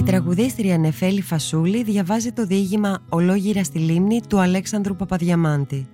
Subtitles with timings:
[0.00, 5.88] Η τραγουδίστρια Νεφέλη Φασούλη διαβάζει το διήγημα «Ολόγυρα στη λίμνη» του Αλέξανδρου Παπαδιαμάντη.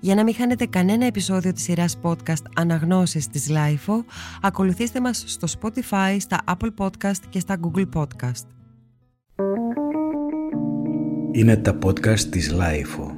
[0.00, 4.04] Για να μην χάνετε κανένα επεισόδιο της σειράς podcast «Αναγνώσεις» της Lifeo,
[4.42, 8.46] ακολουθήστε μας στο Spotify, στα Apple Podcast και στα Google Podcast.
[11.32, 13.10] Είναι τα podcast της Lifeo.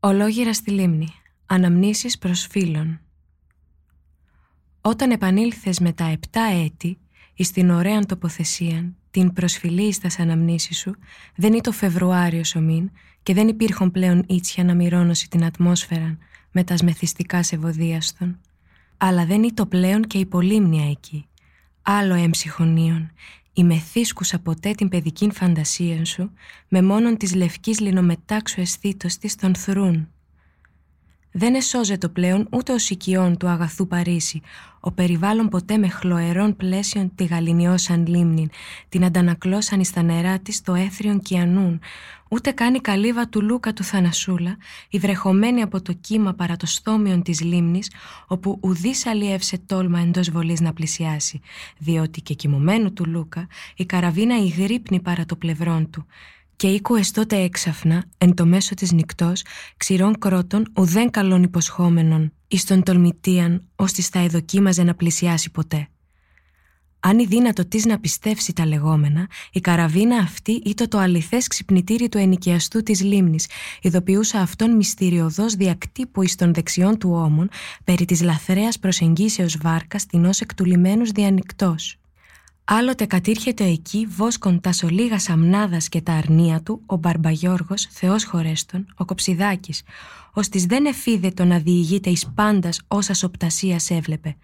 [0.00, 1.08] Ολόγυρα στη λίμνη.
[1.46, 3.00] Αναμνήσεις προς φίλων.
[4.80, 6.98] Όταν επανήλθες με τα επτά έτη,
[7.36, 10.94] εις την ωραία τοποθεσία, την προσφυλή στα αναμνήσεις σου,
[11.36, 12.90] δεν είναι το Φεβρουάριος σωμήν
[13.22, 16.18] και δεν υπήρχαν πλέον ίτσια να μυρώνωσει την ατμόσφαιρα
[16.50, 18.40] με τας σμεθιστικά σεβοδίαστον.
[18.96, 21.26] Αλλά δεν είναι το πλέον και η πολύμνια εκεί.
[21.82, 23.10] Άλλο έμψυχονίων,
[23.52, 26.30] η μεθύσκουσα ποτέ την παιδική φαντασία σου,
[26.68, 30.08] με μόνον της λευκής λινομετάξου αισθήτως της των θρούν
[31.38, 34.40] δεν εσώζεται πλέον ούτε ο οικειών του αγαθού Παρίσι,
[34.80, 38.50] ο περιβάλλον ποτέ με χλωερών πλαίσιων τη γαλινιώσαν λίμνην,
[38.88, 41.80] την αντανακλώσαν εις τα νερά της το έθριον κιανούν,
[42.28, 44.56] ούτε καν η καλύβα του Λούκα του Θανασούλα,
[44.90, 47.90] η βρεχωμένη από το κύμα παρά το στόμιον της λίμνης,
[48.26, 51.40] όπου ουδής αλλιεύσε τόλμα εντός βολής να πλησιάσει,
[51.78, 56.06] διότι και κοιμωμένου του Λούκα η καραβίνα ηγρύπνει παρά το πλευρόν του,
[56.56, 59.42] και οίκουες τότε έξαφνα, εν το μέσο της νυχτός,
[59.76, 65.88] ξηρών κρότων ουδέν καλών υποσχόμενων, εις τον τολμητίαν, ώστις θα εδοκίμαζε να πλησιάσει ποτέ.
[67.00, 72.08] Αν η δύνατο της να πιστεύσει τα λεγόμενα, η καραβίνα αυτή ήταν το αληθές ξυπνητήρι
[72.08, 73.48] του ενοικιαστού της λίμνης,
[73.82, 77.48] ειδοποιούσα αυτόν μυστηριωδώς διακτύπου εις των δεξιών του ώμων
[77.84, 81.98] περί της λαθρέας προσεγγίσεως βάρκας την ως εκτουλημένου διανυκτός.
[82.68, 88.86] Άλλοτε κατήρχεται εκεί βόσκον τα σολίγα αμνάδας και τα αρνία του ο Μπαρμπαγιώργος, Θεός χωρέστον,
[88.96, 89.82] ο Κοψιδάκης,
[90.32, 94.36] ώστις δεν εφίδε το να διηγείται εις πάντας όσα σοπτασίας έβλεπε.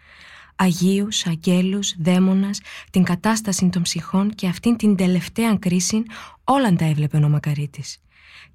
[0.56, 6.02] Αγίους, αγγέλους, δαίμονας, την κατάσταση των ψυχών και αυτήν την τελευταία κρίση
[6.44, 8.01] όλαν τα έβλεπε ο Μακαρίτης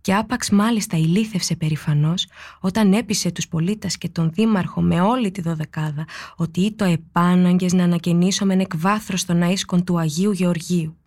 [0.02, 2.28] και άπαξ μάλιστα ηλίθευσε περηφανώς
[2.59, 6.06] όταν έπεισε τους πολίτες και τον δήμαρχο με όλη τη δωδεκάδα
[6.36, 10.98] ότι ήτο επάναγκες να ανακαινήσομεν εκ βάθρος των αΐσκων του Αγίου Γεωργίου.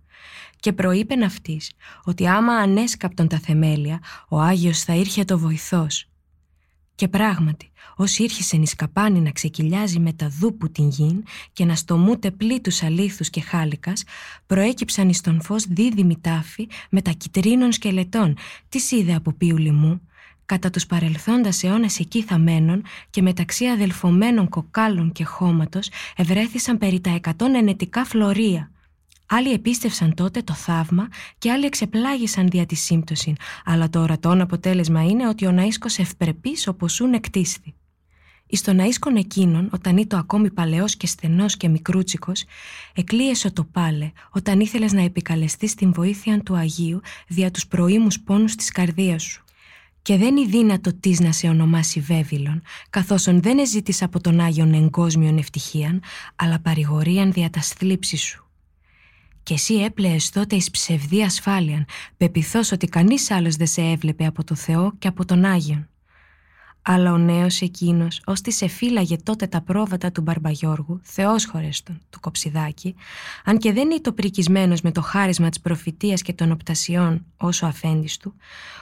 [0.57, 1.73] Και προείπεν αυτής
[2.05, 3.99] ότι άμα ανέσκαπτον τα θεμέλια,
[4.29, 6.10] ο Άγιος θα ήρχε το βοηθός
[7.01, 11.75] και πράγματι, όσοι ήρχισεν εις καπάνι να ξεκυλιάζει με τα δούπου την γην και να
[11.75, 14.05] στομούτε πλήτους αλήθους και χάλικας,
[14.47, 18.37] προέκυψαν εις τον φως δίδυμη τάφη με τα κυτρίνων σκελετών,
[18.69, 20.01] τις είδε από ποιου λοιμού,
[20.47, 27.11] κατά τους παρελθόντας αιώνες εκεί θαμένων και μεταξύ αδελφωμένων κοκάλων και χώματος ευρέθησαν περί τα
[27.11, 28.71] εκατόν ενετικά φλωρία,
[29.33, 31.09] Άλλοι επίστευσαν τότε το θαύμα
[31.39, 36.67] και άλλοι εξεπλάγησαν δια της σύμπτωσης, αλλά το ορατόν αποτέλεσμα είναι ότι ο Ναΐσκος ευπρεπής
[36.67, 37.75] όπως ούν εκτίσθη.
[38.47, 42.45] Εις τον Ναΐσκον εκείνον, όταν ήτο ακόμη παλαιός και στενός και μικρούτσικος,
[42.95, 48.55] εκλείεσαι το πάλε όταν ήθελες να επικαλεστείς την βοήθεια του Αγίου δια τους προήμους πόνους
[48.55, 49.45] της καρδίας σου.
[50.03, 54.73] Και δεν είναι δύνατο τη να σε ονομάσει Βέβυλον, καθώς δεν εζήτης από τον Άγιον
[54.73, 56.03] εγκόσμιον ευτυχίαν,
[56.37, 57.61] αλλά παρηγορίαν δια τα
[58.17, 58.50] σου
[59.51, 64.45] και εσύ έπλεες τότε εις ψευδή ασφάλειαν, πεπιθώς ότι κανείς άλλος δεν σε έβλεπε από
[64.45, 65.90] το Θεό και από τον Άγιον.
[66.83, 72.95] Αλλά ο νέος εκείνος, ώστις εφύλαγε τότε τα πρόβατα του Μπαρμπαγιώργου, Θεός χωρέστον, του Κοψιδάκη,
[73.45, 78.17] αν και δεν ήταν πρικισμένος με το χάρισμα της προφητείας και των οπτασιών όσο αφέντης
[78.17, 78.35] του,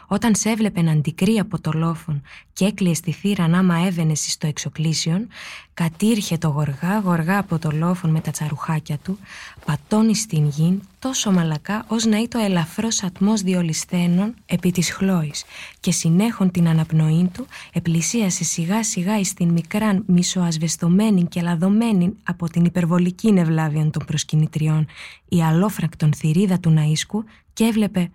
[0.06, 2.22] όταν σε έβλεπε να αντικρεί από το λόφον
[2.52, 5.28] και έκλειες στη θύρα άμα έβαινε στο εξοκλήσιον,
[5.74, 9.18] κατήρχε το γοργά γοργά από το λόφον με τα τσαρουχάκια του,
[9.64, 15.44] πατώνει στην γη τόσο μαλακά ως να είτο ελαφρός ατμός διολυσθένων επί της χλώης
[15.80, 22.50] και συνέχον την αναπνοή του επλησίασε σιγά σιγά εις την μικράν μισοασβεστομένη και λαδωμένη από
[22.50, 24.86] την υπερβολική νευλάβια των προσκυνητριών
[25.28, 28.10] η αλόφρακτον θηρίδα του ναΐσκου και έβλεπε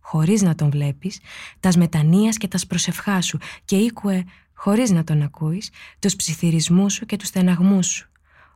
[0.00, 1.20] χωρίς να τον βλέπεις,
[1.60, 7.06] τας μετανοίας και τας προσευχάς σου και οίκουε, χωρίς να τον ακούεις, τους ψιθυρισμούς σου
[7.06, 8.08] και τους στεναγμούς σου.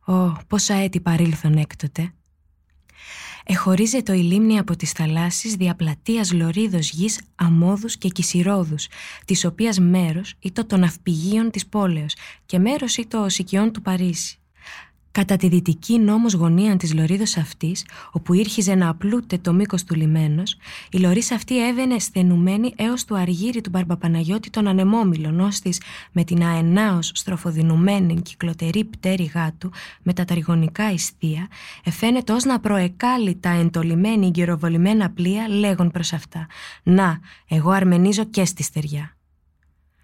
[0.05, 2.13] Ω, πόσα έτη παρήλθον έκτοτε.
[3.45, 8.89] Εχωρίζεται η λίμνη από τις θαλάσσης διαπλατείας λωρίδος γης αμόδους και κυσιρόδους,
[9.25, 12.15] της οποίας μέρος ήταν των ναυπηγείων της πόλεως
[12.47, 13.29] και μέρος ήταν ο
[13.71, 14.40] του Παρίσι.
[15.13, 19.95] Κατά τη δυτική νόμος γωνία της λωρίδος αυτής, όπου ήρχιζε να απλούτε το μήκος του
[19.95, 20.57] λιμένος,
[20.91, 25.81] η λωρίς αυτή έβαινε στενουμένη έως του αργύρι του Μπαρμπαπαναγιώτη των ανεμόμυλων, ώστις
[26.13, 29.71] με την αενάως στροφοδινουμένη κυκλοτερή πτέρη γάτου,
[30.03, 31.49] με τα τριγωνικά ιστία,
[31.85, 36.47] εφαίνεται ως να προεκάλει τα εντολημένη γυροβολημένα πλοία, λέγον προς αυτά
[36.83, 39.15] «Να, εγώ αρμενίζω και στη στεριά».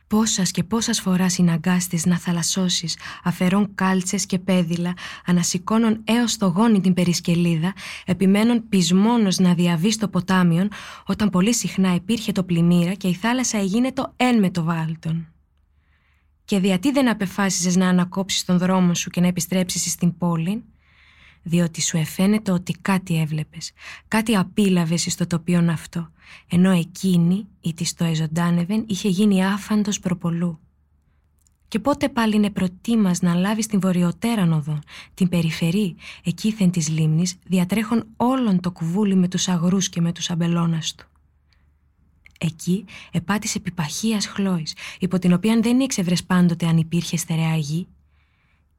[0.08, 4.94] Πόσας και πόσας φοράς συναγκάστης να θαλασσώσεις, αφαιρών κάλτσες και πέδιλα,
[5.26, 7.72] ανασηκώνων έως το γόνι την περισκελίδα,
[8.04, 10.68] επιμένων πισμόνος να διαβεί στο ποτάμιον,
[11.06, 15.26] όταν πολύ συχνά υπήρχε το πλημμύρα και η θάλασσα έγινε το εν με το βάλτον.
[16.44, 20.64] Και γιατί δεν απεφάσισες να ανακόψεις τον δρόμο σου και να επιστρέψεις στην πόλη,
[21.48, 23.72] διότι σου εφαίνεται ότι κάτι έβλεπες,
[24.08, 26.10] κάτι απίλαβες στο τοπιόν αυτό,
[26.50, 30.58] ενώ εκείνη ή της το εζωντάνευεν είχε γίνει άφαντος προπολού.
[31.68, 34.78] Και πότε πάλι είναι προτίμας να λάβεις την βορειοτέραν οδό,
[35.14, 40.30] την περιφερή, εκείθεν της λίμνης, διατρέχον όλον το κουβούλι με τους αγρούς και με τους
[40.30, 41.06] αμπελώνας του.
[42.38, 47.86] Εκεί επάτησε επιπαχίας χλώης, υπό την οποία δεν ήξευρες πάντοτε αν υπήρχε στερεά γη,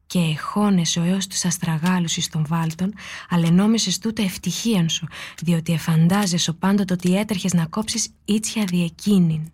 [0.07, 2.94] και εχώνεσαι έως τους αστραγάλους εις των βάλτων,
[3.30, 5.07] αλλά ενόμισες τούτο ευτυχίαν σου,
[5.42, 9.51] διότι εφαντάζεσαι πάντοτε ότι έτρεχες να κόψεις ήτσια διεκίνην.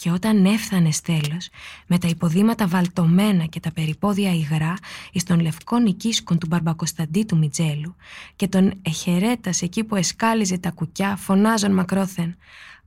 [0.00, 1.48] Και όταν έφθανες τέλος,
[1.86, 4.74] με τα υποδήματα βαλτωμένα και τα περιπόδια υγρά,
[5.12, 7.94] εις των λευκών οικίσκων του Μπαρμπακοσταντή του Μιτζέλου,
[8.36, 12.36] και τον εχαιρέτας εκεί που εσκάλιζε τα κουκιά, φωνάζον μακρόθεν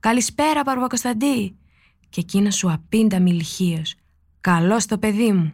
[0.00, 1.56] «Καλησπέρα Μπαρμπακοσταντή»
[2.08, 3.94] και εκείνος σου απίντα μιλχίος
[4.40, 5.52] «Καλώς το παιδί μου»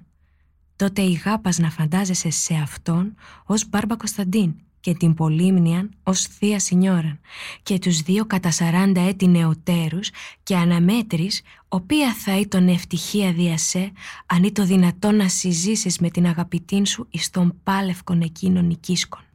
[0.79, 3.15] τότε η γάπας να φαντάζεσαι σε αυτόν
[3.45, 7.21] ως Μπάρμπα Κωνσταντίν και την Πολύμνιαν ως Θεία Σινιόραν
[7.63, 10.11] και τους δύο κατά σαράντα έτη νεοτέρους
[10.43, 13.93] και αναμέτρης οποία θα ήταν ευτυχία διασέ
[14.27, 19.28] αν ή το δυνατόν να συζήσεις με την αγαπητήν σου εις των πάλευκων εκείνων οικίσκων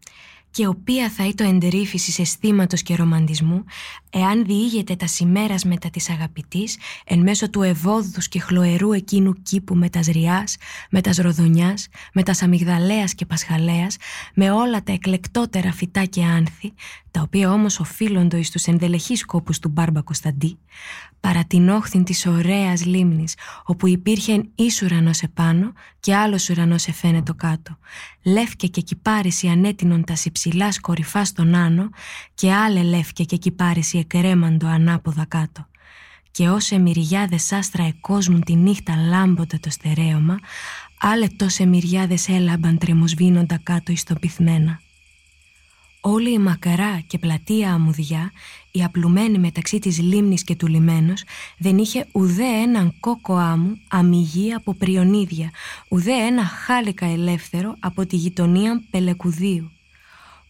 [0.53, 3.63] και οποία θα είτο εντρύφηση αισθήματος και ρομαντισμού,
[4.09, 9.75] εάν διήγεται τα σημέρας μετά της αγαπητής, εν μέσω του ευόδους και χλωερού εκείνου κήπου
[9.75, 10.57] με τα ριάς,
[10.89, 13.97] με τα ροδονιάς, με τα αμυγδαλέας και πασχαλέας,
[14.33, 16.73] με όλα τα εκλεκτότερα φυτά και άνθη,
[17.11, 20.57] τα οποία όμως οφείλονται εις τους ενδελεχείς κόπους του Μπάρμπα Κωνσταντή,
[21.19, 23.35] παρά την όχθη της ωραίας λίμνης,
[23.65, 27.77] όπου υπήρχε εις ουρανός επάνω και άλλος ουρανός εφαίνεται κάτω.
[28.23, 31.89] Λεύκε και κυπάρισι ανέτεινον τα υψηλά κορυφά στον άνω
[32.33, 35.67] και άλλε λεύκε και κυπάρισι εκρέμαντο ανάποδα κάτω.
[36.31, 40.39] Και όσε μυριάδες άστρα εκόσμουν τη νύχτα λάμπονται το στερέωμα,
[40.99, 44.79] άλλε τόσε μυριάδες έλαμπαν τρεμοσβήνοντα κάτω εις το πυθμένα.
[46.01, 48.31] Όλη η μακαρά και πλατεία αμμουδιά,
[48.71, 51.23] η απλουμένη μεταξύ της λίμνης και του λιμένος,
[51.57, 55.51] δεν είχε ουδέ έναν κόκο άμμου αμυγή από πριονίδια,
[55.89, 59.71] ουδέ ένα χάλικα ελεύθερο από τη γειτονία Πελεκουδίου.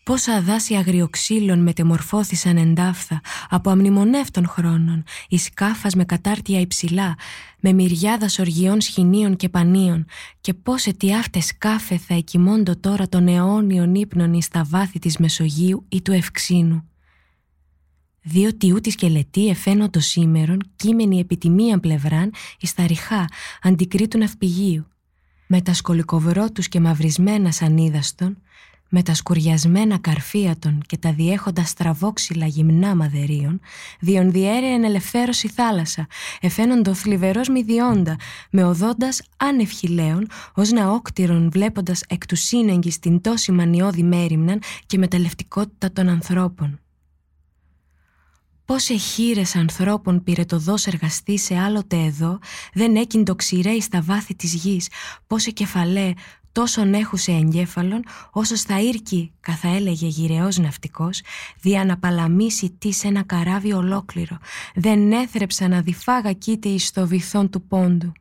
[0.03, 7.15] Πόσα δάση αγριοξύλων μετεμορφώθησαν εντάφθα από αμνημονεύτων χρόνων, η σκάφας με κατάρτια υψηλά,
[7.59, 10.05] με μυριάδα οργιών σχοινίων και πανίων,
[10.41, 15.85] και πώς αιτιάφτες σκάφε θα εκοιμώντο τώρα των αιώνιων ύπνων εις τα βάθη της Μεσογείου
[15.89, 16.87] ή του Ευξήνου.
[18.21, 23.29] Διότι ούτι σκελετοί εφαίνοντο σήμερον, κείμενοι επί τη μίαν πλευράν, εις τα ριχά,
[23.61, 24.87] αντικρίτου ναυπηγείου.
[25.47, 28.37] Με τα σκολικοβρότους και μαυρισμένα σανίδαστον,
[28.95, 33.59] με τα σκουριασμένα καρφία των και τα διέχοντα στραβόξυλα γυμνά μαδερίων,
[33.99, 36.07] διονδιέρεεν ελευθέρωση θάλασσα,
[36.41, 38.15] εφαίνοντο θλιβερός μηδιόντα,
[38.49, 44.97] με οδόντας άνευ χιλέων, ως ναόκτηρον βλέποντας εκ του σύνεγγυ την τόση μανιώδη μέρημναν και
[44.97, 46.79] μεταλλευτικότητα των ανθρώπων.
[48.65, 52.39] Πόσε χείρες ανθρώπων πήρε το δός εργαστή σε άλλοτε εδώ,
[52.73, 54.89] δεν έκυντο ξηρέει στα βάθη της γης,
[55.27, 56.13] πόσε κεφαλέ,
[56.53, 61.21] τόσον έχουσε εγκέφαλον, όσο στα ήρκη, καθα έλεγε γυρεός ναυτικός,
[61.61, 64.37] δια να παλαμίσει τι σε ένα καράβι ολόκληρο,
[64.75, 68.11] δεν έθρεψα να διφάγα κοίται εις το βυθόν του πόντου.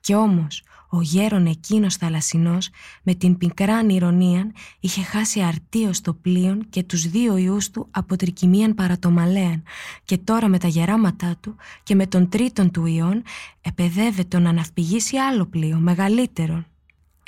[0.00, 2.68] Κι όμως, ο γέρον εκείνος θαλασσινός,
[3.02, 8.16] με την πικράν ηρωνίαν, είχε χάσει αρτίος το πλοίον και τους δύο ιούς του από
[8.16, 9.62] τρικυμίαν παρατομαλέαν.
[10.04, 13.22] Και τώρα με τα γεράματά του και με τον τρίτον του ιών
[13.60, 16.69] επαιδεύεται να ναυπηγήσει άλλο πλοίο, μεγαλύτερον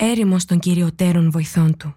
[0.05, 1.95] έρημος των κυριωτέρων βοηθών του.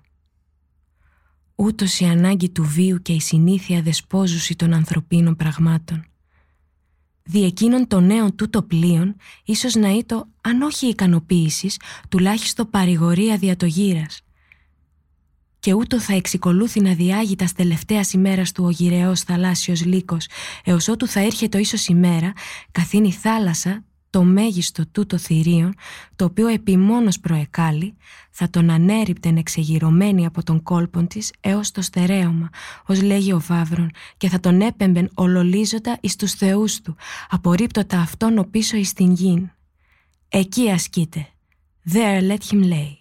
[1.55, 6.05] Ούτως η ανάγκη του βίου και η συνήθεια δεσπόζουση των ανθρωπίνων πραγμάτων.
[7.23, 13.55] Δι' εκείνων των νέων τούτο πλοίων, ίσως να είτο, αν όχι ικανοποίησης, τουλάχιστον παρηγορία δια
[13.55, 14.21] το γύρας.
[15.59, 20.27] Και ούτω θα εξικολούθη να διάγει τας τελευταίας ημέρας του ο γυραιός θαλάσσιος λύκος,
[20.63, 22.33] έως ότου θα έρχεται ίσως ημέρα,
[22.71, 23.83] καθήν η θάλασσα
[24.15, 25.75] το μέγιστο τούτο θηρίων,
[26.15, 27.95] το οποίο επιμόνως προεκάλει,
[28.31, 32.49] θα τον ανέριπτεν εξεγυρωμένη από τον κόλπον της έως το στερέωμα,
[32.85, 36.95] ως λέγει ο Βαύρον, και θα τον έπεμπεν ολολίζοντα εις τους θεούς του,
[37.29, 39.51] απορρίπτωτα αυτόν ο πίσω εις την γην.
[40.29, 41.27] Εκεί ασκείται.
[41.93, 42.95] There let him lay.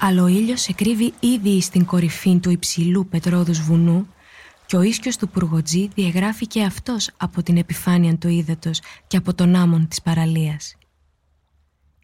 [0.00, 4.06] Αλλά ο ήλιος εκρύβει ήδη στην κορυφή του υψηλού πετρόδους βουνού
[4.66, 9.34] και ο ίσκιος του Πουργοτζή διαγράφει και αυτός από την επιφάνεια του ύδατος και από
[9.34, 10.76] τον άμμον της παραλίας.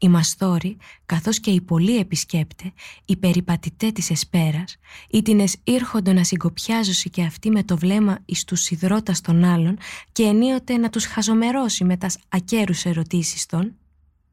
[0.02, 0.76] Οι μαστόροι,
[1.06, 2.70] καθώς και οι πολλοί επισκέπτες,
[3.04, 4.76] οι περιπατητέ της εσπέρας,
[5.10, 9.78] οι τίνες ήρχοντο να συγκοπιάζωσι και αυτοί με το βλέμμα εις τους υδρότας των άλλων
[10.12, 13.74] και ενίοτε να τους χαζομερώσει με τας ακέρους ερωτήσεις των,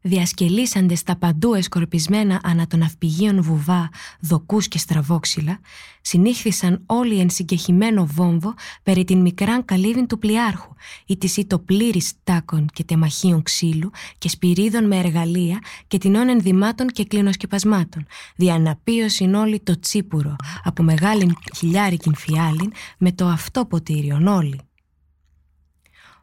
[0.08, 5.60] διασκελίσαντε στα παντού εσκορπισμένα ανά των αυπηγείων βουβά, δοκούς και στραβόξυλα,
[6.02, 10.74] συνήχθησαν όλοι εν συγκεχημένο βόμβο περί την μικράν καλύβιν του πλοιάρχου,
[11.06, 16.88] ή της το πλήρης τάκων και τεμαχίων ξύλου και σπυρίδων με εργαλεία και τεινών ενδυμάτων
[16.88, 24.67] και κλινοσκεπασμάτων, διαναπίωσιν όλοι το τσίπουρο από μεγάλην χιλιάρικην φιάλιν με το αυτό ποτήριον όλοι.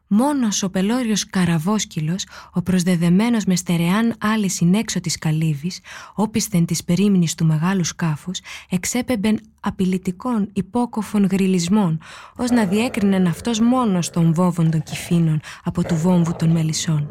[0.06, 5.80] Μόνος ο πελώριος καραβόσκυλος, ο προσδεδεμένος με στερεάν άλλη συνέξω της καλύβης,
[6.14, 12.00] όπισθεν της περίμηνης του μεγάλου σκάφους, εξέπεμπεν απειλητικών υπόκοφων γριλισμών,
[12.36, 17.10] ως να διέκρινεν αυτός μόνος των βόβων των κυφίνων από του βόμβου των μελισσών.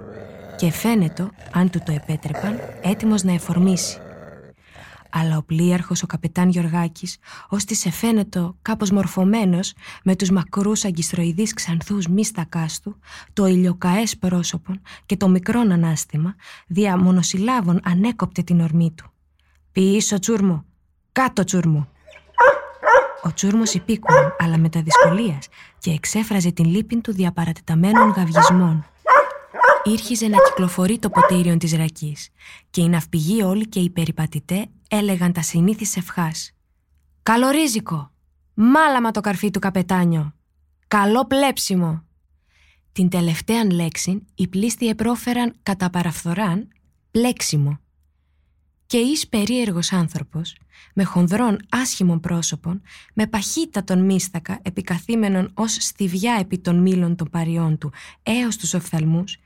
[0.58, 3.98] Και φαίνεται, αν του το επέτρεπαν, έτοιμος να εφορμήσει
[5.16, 7.18] αλλά ο πλοίαρχος ο καπετάν Γιωργάκης,
[7.50, 13.00] ως της εφαίνετο κάπως μορφωμένος με τους μακρούς αγκιστροειδείς ξανθούς μίστακάς του,
[13.34, 16.36] το ηλιοκαές πρόσωπον και το μικρόν ανάστημα,
[16.68, 19.12] δια μονοσυλλάβων ανέκοπτε την ορμή του.
[19.72, 20.66] «Πίσω τσούρμο!
[21.12, 21.88] Κάτω τσούρμο!»
[23.24, 25.48] Ο τσούρμος υπήκουε, αλλά με τα δυσκολίας
[25.80, 28.86] και εξέφραζε την λύπη του διαπαρατεταμένων γαυγισμών.
[29.84, 32.30] Ήρχιζε να κυκλοφορεί το ποτήριον της ρακής
[32.70, 36.52] και οι ναυπηγοί όλοι και οι περιπατητέ έλεγαν τα συνήθις ευχάς.
[37.24, 38.12] «Καλορίζικο!
[38.54, 40.34] Μάλαμα το καρφί του καπετάνιο!
[40.88, 42.04] Καλό πλέψιμο!»
[42.92, 46.68] Την τελευταία λέξη οι πλήστοι επρόφεραν κατά παραφθοράν
[47.12, 47.80] «πλέξιμο».
[48.86, 50.56] Και εις περίεργος άνθρωπος,
[50.94, 52.82] με χονδρών άσχημων πρόσωπων,
[53.14, 59.38] με παχύτατον μίστακα επικαθήμενον ως στιβιά επί των μήλων των παριών του έως τους οφθαλμούς,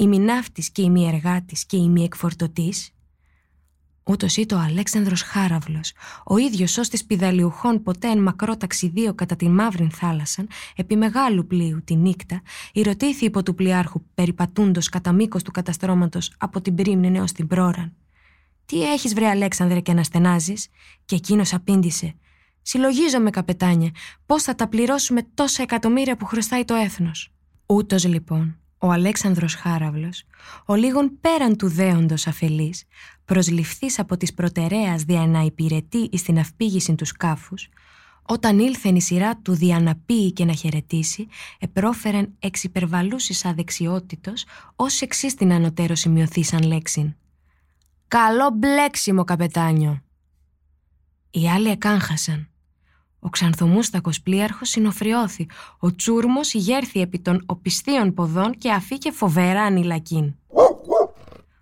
[0.00, 2.94] ημινάφτης και ημιεργάτης και ημιεκφορτωτής,
[4.04, 5.80] Ούτως ή το Αλέξανδρος Χάραυλο,
[6.24, 11.46] ο ίδιος ως της πιδαλιουχών ποτέ εν μακρό ταξιδίο κατά τη μαύρη θάλασσα, επί μεγάλου
[11.46, 12.42] πλοίου τη νύχτα,
[12.72, 17.92] ηρωτήθη υπό του πλοιάρχου περιπατούντος κατά μήκος του καταστρώματος από την πρίμνη έως την πρόραν.
[18.66, 20.68] Τι έχεις βρε Αλέξανδρε και να στενάζεις,
[21.04, 22.14] και εκείνος απήντησε.
[22.62, 23.90] Συλλογίζομαι, καπετάνια,
[24.26, 27.32] πώς θα τα πληρώσουμε τόσα εκατομμύρια που χρωστάει το έθνος.
[27.66, 30.24] Ούτως λοιπόν, ο Αλέξανδρος Χάραυλος,
[30.64, 32.84] ο λίγον πέραν του δέοντος αφελής,
[33.24, 37.68] προσληφθής από τις προτεραίας δια να υπηρετεί εις την αυπήγηση του σκάφους,
[38.22, 41.26] όταν ήλθεν η σειρά του δια να πει και να χαιρετήσει,
[41.58, 44.44] επρόφερεν εξ υπερβαλούσης αδεξιότητος,
[44.76, 47.14] ως εξής την ανωτέρω σημειωθήσαν λέξην.
[48.08, 50.02] «Καλό μπλέξιμο, καπετάνιο!»
[51.30, 52.49] Οι άλλοι εκάγχασαν.
[53.20, 55.46] Ο ξανθομούστακος πλοίαρχος συνοφριώθη.
[55.78, 60.34] Ο τσούρμος ηγέρθη επί των οπισθίων ποδών και αφήκε φοβερά ανηλακήν.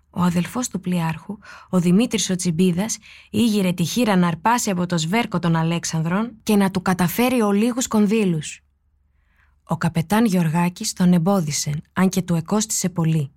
[0.09, 1.37] Ο αδελφός του πλοιάρχου,
[1.69, 2.97] ο Δημήτρης ο Τσιμπίδας,
[3.29, 7.51] ήγηρε τη χείρα να αρπάσει από το σβέρκο των Αλέξανδρων και να του καταφέρει ο
[7.51, 8.63] λίγους κονδύλους.
[9.63, 13.31] Ο καπετάν Γιωργάκης τον εμπόδισε, αν και του εκόστησε πολύ.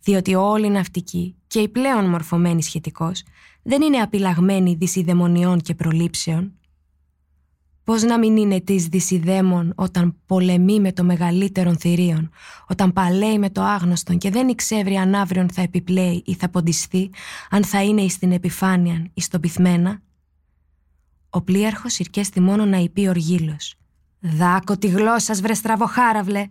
[0.00, 3.22] Διότι όλοι οι ναυτικοί και οι πλέον μορφωμένοι σχετικώς
[3.62, 6.52] δεν είναι απειλαγμένοι δυσιδαιμονιών και προλήψεων,
[7.84, 12.30] Πώς να μην είναι της δυσιδέμων όταν πολεμεί με το μεγαλύτερον θηρίον,
[12.68, 17.10] όταν παλέει με το άγνωστον και δεν εξεύρει αν αύριον θα επιπλέει ή θα ποντιστεί,
[17.50, 20.00] αν θα είναι εις την επιφάνεια ή στο πυθμένα.
[21.30, 23.74] Ο πλοίαρχος ηρκέστη μόνο να υπεί οργήλος.
[24.20, 26.48] «Δάκω τη γλώσσα βρε στραβοχάραυλε!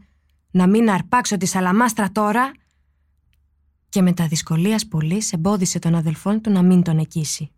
[0.52, 2.52] Να μην αρπάξω τη σαλαμάστρα τώρα!»
[3.90, 7.52] Και με τα δυσκολίας πολύ εμπόδισε τον αδελφόν του να μην τον εκίσει.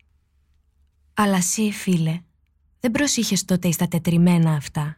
[1.13, 2.19] «Αλλά εσύ, φίλε,
[2.85, 4.97] δεν προσήχες τότε στα τετριμένα αυτά,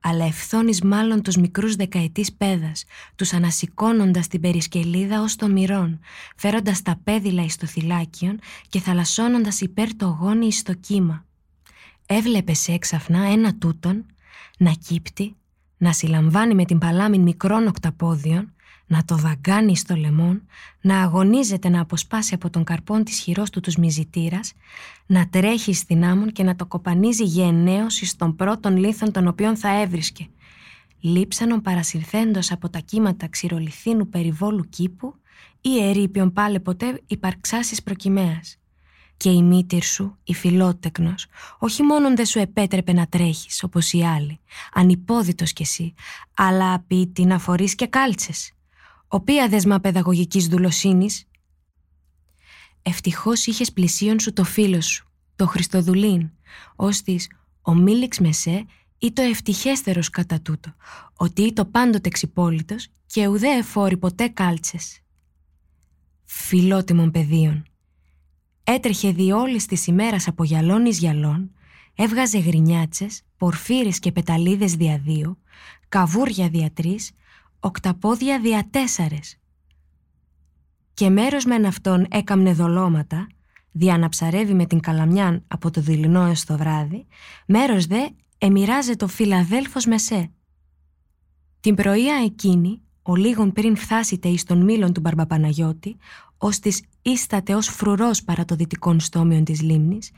[0.00, 2.84] αλλά ευθώνεις μάλλον τους μικρούς δεκαετής πέδας,
[3.16, 6.00] τους ανασηκώνοντας την περισκελίδα ως το μυρών,
[6.36, 11.24] φέροντας τα πέδιλα εις το θυλάκιον και θαλασσώνοντας υπέρ το γόνι εις το κύμα.
[12.06, 14.06] Έβλεπες έξαφνα ένα τούτον
[14.58, 15.36] να κύπτει,
[15.76, 18.54] να συλλαμβάνει με την παλάμη μικρών οκταπόδιων,
[18.88, 20.42] να το δαγκάνει στο λαιμόν,
[20.80, 24.52] να αγωνίζεται να αποσπάσει από τον καρπόν της χειρός του τους μυζητήρας,
[25.06, 29.56] να τρέχει στην άμμον και να το κοπανίζει γενναίος εις των πρώτων λίθων των οποίων
[29.56, 30.28] θα έβρισκε.
[31.00, 35.14] Λείψανον παρασυρθέντος από τα κύματα ξηρολιθίνου περιβόλου κήπου
[35.60, 38.58] ή ερήπιον πάλε ποτέ υπαρξάσεις προκυμαίας.
[39.16, 41.26] Και η μήτυρ σου, η φιλότεκνος,
[41.58, 44.40] όχι μόνον δεν σου επέτρεπε να τρέχεις όπως οι άλλοι,
[44.72, 45.94] ανυπόδητος κι εσύ,
[46.36, 48.52] αλλά απίτη να φορείς και κάλτσες.
[49.08, 51.24] Οποία δεσμα παιδαγωγικής δουλοσύνης;
[52.82, 56.30] Ευτυχώς είχες πλησίον σου το φίλο σου, το Χριστοδουλίν,
[56.76, 57.30] ώστις
[57.62, 58.66] ο Μίληξ Μεσέ
[58.98, 60.74] ή το ευτυχέστερος κατά τούτο,
[61.16, 65.00] ότι ή το πάντοτε ξυπόλυτος και ουδέ εφόρει ποτέ κάλτσες.
[66.24, 67.62] Φιλότιμων πεδίων.
[68.64, 71.50] Έτρεχε δι' όλης της ημέρας από γυαλών εις γυαλών,
[71.94, 75.38] έβγαζε γρινιάτσες, πορφύρες και πεταλίδες δια δύο,
[75.88, 77.12] καβούρια δια τρεις,
[77.60, 79.36] οκταπόδια δια τέσσαρες.
[80.94, 83.26] Και μέρος μεν αυτόν έκαμνε δολώματα,
[83.72, 87.06] δια να ψαρεύει με την καλαμιάν από το δειλινό έως το βράδυ,
[87.46, 90.30] μέρος δε εμοιράζε το φιλαδέλφος μεσέ.
[91.60, 95.96] Την πρωία εκείνη, ο λίγον πριν φτάσετε εις των μήλων του Μπαρμπαπαναγιώτη,
[96.38, 100.10] ως της ίσταται ως φρουρός παρά το δυτικόν στόμιον της λίμνης,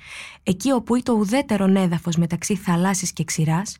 [0.42, 3.76] εκεί όπου ήταν ουδέτερον έδαφος μεταξύ θαλάσσης και ξηράς,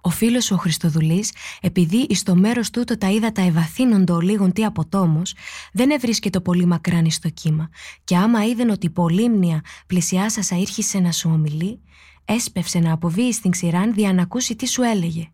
[0.00, 4.64] ο φίλος ο Χριστοδουλής, επειδή εις το μέρος τούτο τα ύδατα ευαθύνοντο ο λίγον τι
[4.64, 5.34] αποτόμος,
[5.72, 7.68] δεν ευρίσκεται πολύ μακράν στο κύμα
[8.04, 11.80] και άμα είδεν ότι η πολύμνια πλησιάσασα ήρχισε να σου ομιλεί,
[12.24, 15.30] έσπευσε να αποβεί στην ξηράν δια να ακούσει τι σου έλεγε.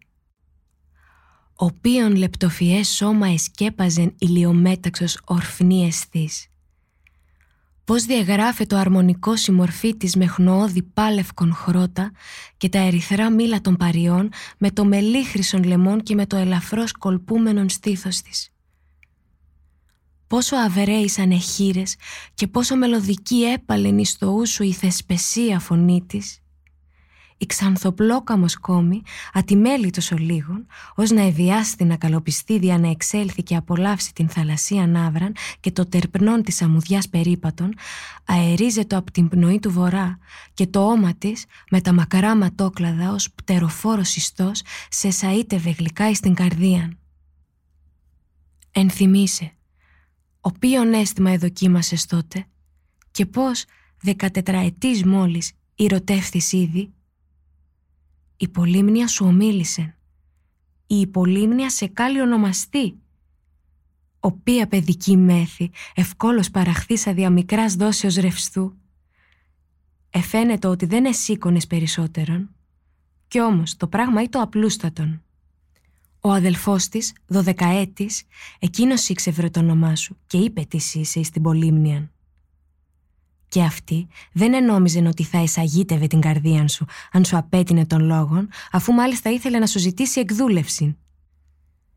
[1.54, 6.46] Οποίον λεπτοφιές σώμα εσκέπαζεν ηλιομέταξος ορφνή αισθής.
[7.86, 12.12] Πώς διαγράφε το αρμονικό συμμορφή της με χνοώδη πάλευκον χρώτα
[12.56, 17.68] και τα ερυθρά μήλα των παριών με το μελίχρυσον λεμόν και με το ελαφρώς κολπούμενον
[17.68, 18.50] στήθος της.
[20.26, 21.96] Πόσο αβερέησαν εχείρες
[22.34, 26.40] και πόσο μελωδική έπαλεν εις το ούσου η θεσπεσία φωνή της
[27.38, 29.02] η ξανθοπλόκαμος κόμη,
[29.32, 35.34] ατιμέλητος ο λίγων, ως να ευιάσει την ακαλοπιστίδια να εξέλθει και απολαύσει την θαλασσία ναύραν
[35.60, 37.74] και το τερπνόν της αμμουδιάς περίπατων,
[38.24, 40.18] αερίζεται από την πνοή του βορρά
[40.54, 46.20] και το όμα της με τα μακρά ματόκλαδα ως πτεροφόρος ιστός σε σαΐτευε γλυκά εις
[46.20, 46.98] την καρδίαν.
[48.70, 49.52] Ενθυμίσε,
[50.40, 52.46] οποίον αίσθημα εδοκίμασες τότε
[53.10, 53.64] και πώς
[54.00, 56.90] δεκατετραετής μόλις ηρωτεύθης ήδη
[58.36, 59.96] η πολύμνια σου ομίλησε.
[60.86, 62.98] Η υπολύμνια σε κάλλει ονομαστή.
[64.20, 68.76] Οποία παιδική μέθη, ευκόλως παραχθήσα δια μικράς δόσεως ρευστού.
[70.10, 72.50] Εφαίνεται ότι δεν εσήκωνες περισσότερον.
[73.28, 75.22] Κι όμως το πράγμα ή το απλούστατον.
[76.20, 78.22] Ο αδελφός της, δωδεκαέτης,
[78.58, 82.10] εκείνος ήξευρε το όνομά σου και είπε τι είσαι στην Πολύμνιαν.
[83.48, 88.48] Και αυτή δεν ενόμιζε ότι θα εισαγήτευε την καρδία σου αν σου απέτεινε τον λόγον,
[88.72, 90.96] αφού μάλιστα ήθελε να σου ζητήσει εκδούλευση.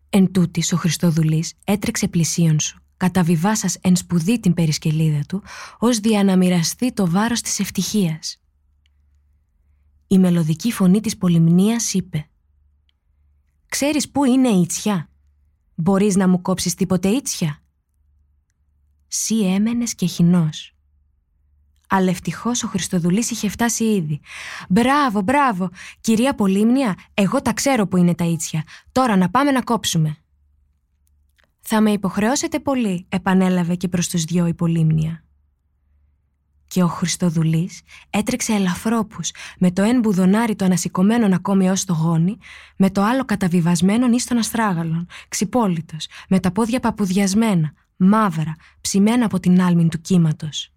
[0.10, 5.44] Εν τούτης ο Χριστοδουλής έτρεξε πλησίον σου, καταβιβάσας εν σπουδή την περισκελίδα του,
[5.80, 8.42] ως δια να μοιραστεί το βάρος της ευτυχίας.
[10.08, 12.30] Η μελωδική φωνή της πολυμνίας είπε
[13.68, 15.10] «Ξέρεις πού είναι η Ιτσιά;
[15.76, 17.62] Μπορείς να μου κόψεις τίποτε Ιτσιά»
[19.08, 20.74] Σύ έμενες και χινός
[21.90, 24.20] αλλά ευτυχώς ο Χριστοδουλής είχε φτάσει ήδη.
[24.70, 25.70] Μπράβο, μπράβο!
[26.02, 28.64] Κυρία Πολύμνια, εγώ τα ξέρω που είναι τα ίτσια.
[28.92, 30.18] Τώρα να πάμε να κόψουμε.
[31.60, 35.24] Θα με υποχρεώσετε πολύ, επανέλαβε και προς τους δυο η Πολύμνια.
[36.68, 42.38] Και ο Χριστοδουλής έτρεξε ελαφρόπους, με το εν μπουδονάρι το ανασηκωμένο ακόμη ως το γόνι,
[42.76, 49.40] με το άλλο καταβιβασμένο εις των αστράγαλων, ξυπόλυτος, με τα πόδια παπουδιασμένα, μαύρα, ψημένα από
[49.40, 50.74] την άλμην του κύματος.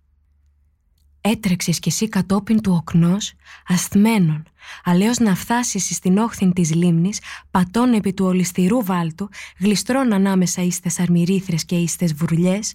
[1.25, 3.35] Έτρεξες κι εσύ κατόπιν του οκνός,
[3.67, 4.43] ασθμένων,
[4.85, 10.81] αλέως να φτάσεις στην όχθη της λίμνης, πατών επί του ολιστηρού βάλτου, γλιστρών ανάμεσα εις
[10.99, 12.75] αρμυρίθρες και εις βουρλιές,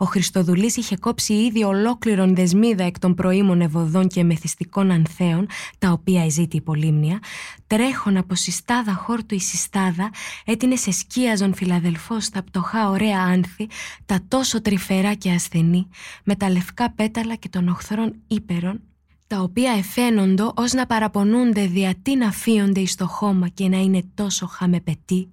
[0.00, 5.46] ο Χριστοδουλής είχε κόψει ήδη ολόκληρον δεσμίδα εκ των προήμων ευωδών και μεθυστικών ανθέων,
[5.78, 7.18] τα οποία εζήτη η πολύμνια,
[7.66, 10.10] τρέχον από συστάδα χόρτου η συστάδα,
[10.44, 13.68] έτεινε σε σκίαζον φιλαδελφός στα πτωχά ωραία άνθη,
[14.06, 15.88] τα τόσο τρυφερά και ασθενή,
[16.24, 18.80] με τα λευκά πέταλα και των οχθρών ύπερων,
[19.26, 23.78] τα οποία εφαίνοντο ως να παραπονούνται δια τι να φύονται εις το χώμα και να
[23.78, 25.32] είναι τόσο χαμεπετή,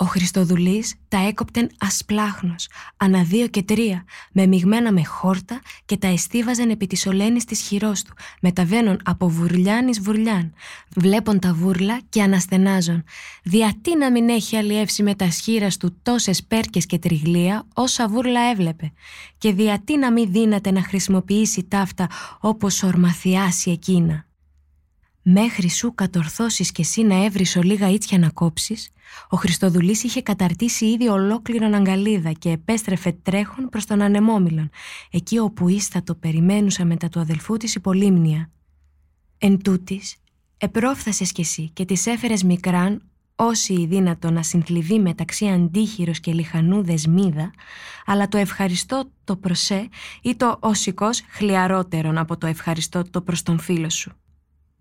[0.00, 6.06] ο Χριστοδουλής τα έκοπτεν ασπλάχνος, ανά δύο και τρία, με μειγμένα με χόρτα και τα
[6.06, 10.52] εστίβαζεν επί της ολένης της χειρός του, μεταβαίνουν από βουρλιάν εις βουρλιάν,
[10.96, 13.04] βλέπουν τα βούρλα και αναστενάζουν.
[13.42, 18.40] Διατί να μην έχει αλλιεύσει με τα σχήρας του τόσες πέρκες και τριγλία όσα βούρλα
[18.50, 18.92] έβλεπε;
[19.38, 22.08] Και διατί να μην δύναται να χρησιμοποιήσει ταύτα
[22.40, 24.24] όπως ορμαθιάσει εκείνα;
[25.22, 28.90] Μέχρι σου κατορθώσεις και εσύ να έβρει λίγα ίτσια να κόψεις,
[29.28, 34.70] ο Χριστοδουλής είχε καταρτήσει ήδη ολόκληρον αγκαλίδα και επέστρεφε τρέχον προς τον ανεμόμυλον,
[35.10, 38.50] εκεί όπου ίστατο περιμένουσα μετά του αδελφού της η Πολύμνια.
[39.38, 40.16] Εν τούτης,
[40.58, 43.02] επρόφθασες κι εσύ και της έφερες μικράν
[43.34, 47.50] όσοι η δύνατο να συνθλιβεί μεταξύ αντίχειρος και λιχανού δεσμίδα,
[48.04, 49.88] αλλά το ευχαριστώ το προσέ
[50.22, 54.19] ή το όσικος χλιαρότερον από το ευχαριστώ το προς τον φίλο σου.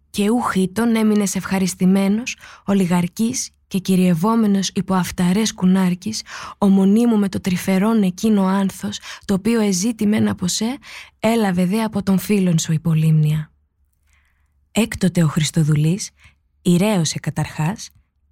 [0.10, 6.22] Και ούχητον έμεινες ευχαριστημένος, ολιγαρκής και κυριευόμενος υπό αυταρές κουνάρκης,
[6.58, 10.78] ομονίμου με το τρυφερόν εκείνο άνθος, το οποίο εζήτημεν από σε,
[11.20, 13.52] έλαβε δε από τον φίλον σου υπολίμνια.
[14.72, 16.10] Έκτοτε ο Χριστοδουλής,
[16.62, 17.90] ηρέωσε καταρχάς,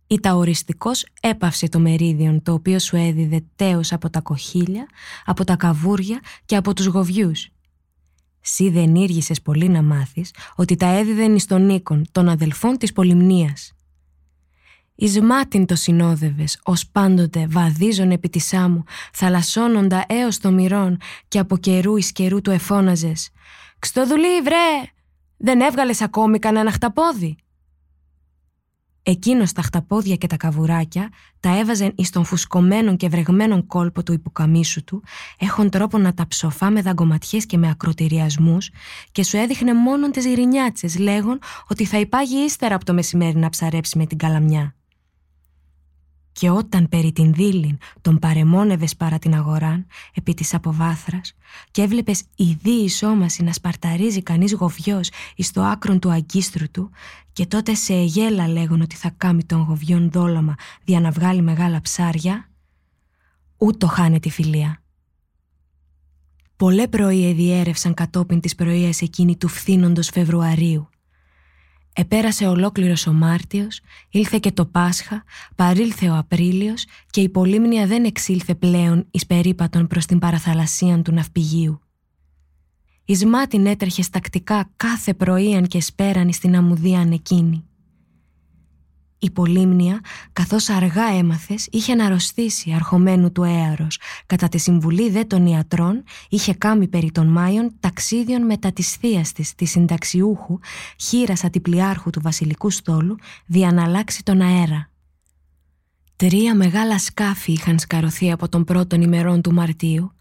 [0.07, 4.85] ή τα οριστικός έπαυσε το μερίδιον το οποίο σου έδιδε τέος από τα κοχύλια,
[5.25, 7.49] από τα καβούρια και από τους γοβιούς.
[8.49, 12.91] Σύ δεν ήργησες πολύ να μάθεις ότι τα έδιδεν εις τον Νίκον, των αδελφών της
[12.91, 13.73] Πολυμνίας.
[14.95, 18.83] Εις μάτιν το συνόδευες, ως πάντοτε βαδίζον επί της άμμου,
[19.13, 23.29] θαλασσώνοντα έως το μυρών και από καιρού εις καιρού του εφώναζες
[23.79, 24.91] «Ξτοδουλή βρε!
[25.37, 27.35] Δεν έβγαλες ακόμη κανένα χταπόδι!»
[29.09, 34.13] Εκείνος τα χταπόδια και τα καβουράκια τα έβαζε εις τον φουσκωμένο και βρεγμένο κόλπο του
[34.13, 35.03] υποκαμίσου του,
[35.39, 38.69] έχουν τρόπο να τα ψοφά με δαγκωματιές και με ακροτηριασμούς
[39.11, 43.49] και σου έδειχνε μόνο τις γρινιάτσες λέγον ότι θα υπάγει ύστερα από το μεσημέρι να
[43.49, 44.76] ψαρέψει με την καλαμιά
[46.39, 51.35] και όταν περί την δίλην τον παρεμόνευες παρά την αγοράν επί της αποβάθρας
[51.71, 56.89] και έβλεπες ειδή η σώμαση να σπαρταρίζει κανείς γοβιός εις το άκρον του αγκίστρου του
[57.33, 61.81] και τότε σε εγέλα λέγον ότι θα κάμει τον γοβιόν δόλωμα δια να βγάλει μεγάλα
[61.81, 62.49] ψάρια,
[63.57, 64.81] ούτω χάνε τη φιλία.
[66.55, 70.89] Πολλέ πρωί διέρευσαν κατόπιν της πρωίας εκείνη του φθήνοντος Φεβρουαρίου
[71.99, 73.79] Επέρασε ολόκληρος ο Μάρτιος,
[74.09, 75.23] ήλθε και το Πάσχα,
[75.55, 81.11] παρήλθε ο Απρίλιος και η Πολύμνια δεν εξήλθε πλέον εις περίπατον προς την παραθαλασσίαν του
[81.11, 81.81] ναυπηγείου.
[83.05, 87.66] Η Σμάτιν έτρεχε στακτικά κάθε πρωίαν και σπέραν στην αμμουδίαν εκείνη.
[89.19, 89.99] Η Πολύμνια,
[90.33, 93.99] καθώς αργά έμαθες, είχε αναρρωστήσει αρχομένου του έαρος.
[94.25, 99.31] Κατά τη συμβουλή δε των ιατρών, είχε κάμει περί των Μάιων ταξίδιον μετά της θείας
[99.31, 100.59] της, της συνταξιούχου,
[100.99, 104.89] χείρας ατυπλιάρχου του βασιλικού στόλου, δια να αλλάξει τον αέρα.
[106.15, 110.11] Τρία μεγάλα σκάφη είχαν σκαρωθεί από τον πρώτον ημερών του Μαρτίου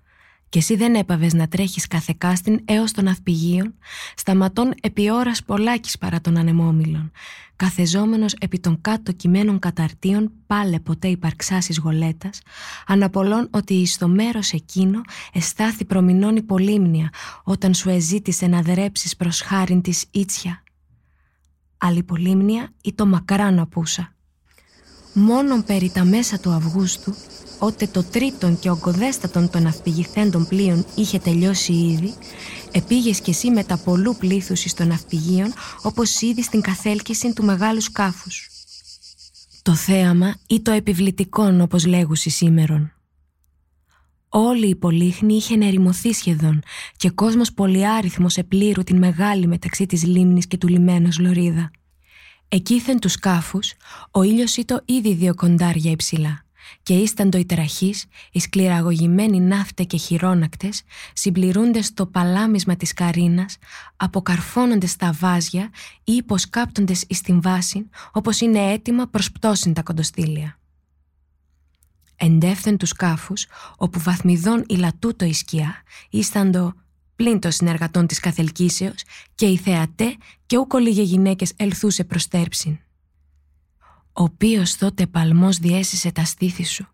[0.49, 3.75] και εσύ δεν έπαβες να τρέχεις κάθε κάστην έως των αυπηγείων,
[4.17, 7.11] σταματών επί ώρας πολλάκις παρά των ανεμόμυλων,
[7.57, 12.41] καθεζόμενος επί των κάτω κειμένων καταρτίων πάλε ποτέ υπαρξάσης γολέτας,
[12.87, 15.01] αναπολών ότι εις το μέρος εκείνο
[15.33, 17.11] εστάθη προμηνών πολύμνια
[17.45, 20.63] όταν σου εζήτησε να δρέψεις προς χάριν της Ήτσια.
[21.79, 24.16] Άλλη πολύμνια ή το μακράν απούσα.
[25.19, 27.15] Μόνον περί τα μέσα του Αυγούστου
[27.59, 32.15] Ότε το τρίτον και ογκοδέστατον των ναυπηγηθέντων πλοίων είχε τελειώσει ήδη,
[32.73, 35.53] επήγες κι εσύ με τα πολλού πλήθους εις των ναυπηγείων,
[35.83, 38.49] όπως ήδη στην καθέλκυση του μεγάλου σκάφους.
[39.63, 42.93] Το θέαμα ή το επιβλητικόν, όπως λέγουσι σήμερον.
[44.29, 46.63] Όλη η πολύχνη είχε ερημωθεί σχεδόν
[46.97, 51.71] και κόσμος πολυάριθμος επλήρου την μεγάλη μεταξύ της λίμνης και του λιμένος Λωρίδα.
[52.49, 53.75] Εκείθεν τους σκάφους,
[54.11, 56.47] ο ήλιος ήτο ήδη δύο κοντάρια υψηλά
[56.83, 60.83] και ίσταντο οι τραχείς, οι σκληραγωγημένοι ναύτε και χειρόνακτες,
[61.13, 63.57] συμπληρούνται στο παλάμισμα της καρίνας,
[63.97, 65.71] αποκαρφώνονται στα βάζια
[66.05, 70.59] ή υποσκάπτοντες εις την βάση, όπως είναι έτοιμα προς πτώσιν τα κοντοστήλια.
[72.17, 76.75] Εντεύθεν τους σκάφους, όπου βαθμιδών ηλατούτο η σκιά, ίσταντο
[77.17, 79.03] πλην των συνεργατών της καθελκύσεως
[79.35, 82.79] και οι θεατέ και ούκο λίγε γυναίκες ελθούσε προστέρψιν
[84.19, 86.89] ο οποίος τότε παλμός διέσυσε τα στήθη σου,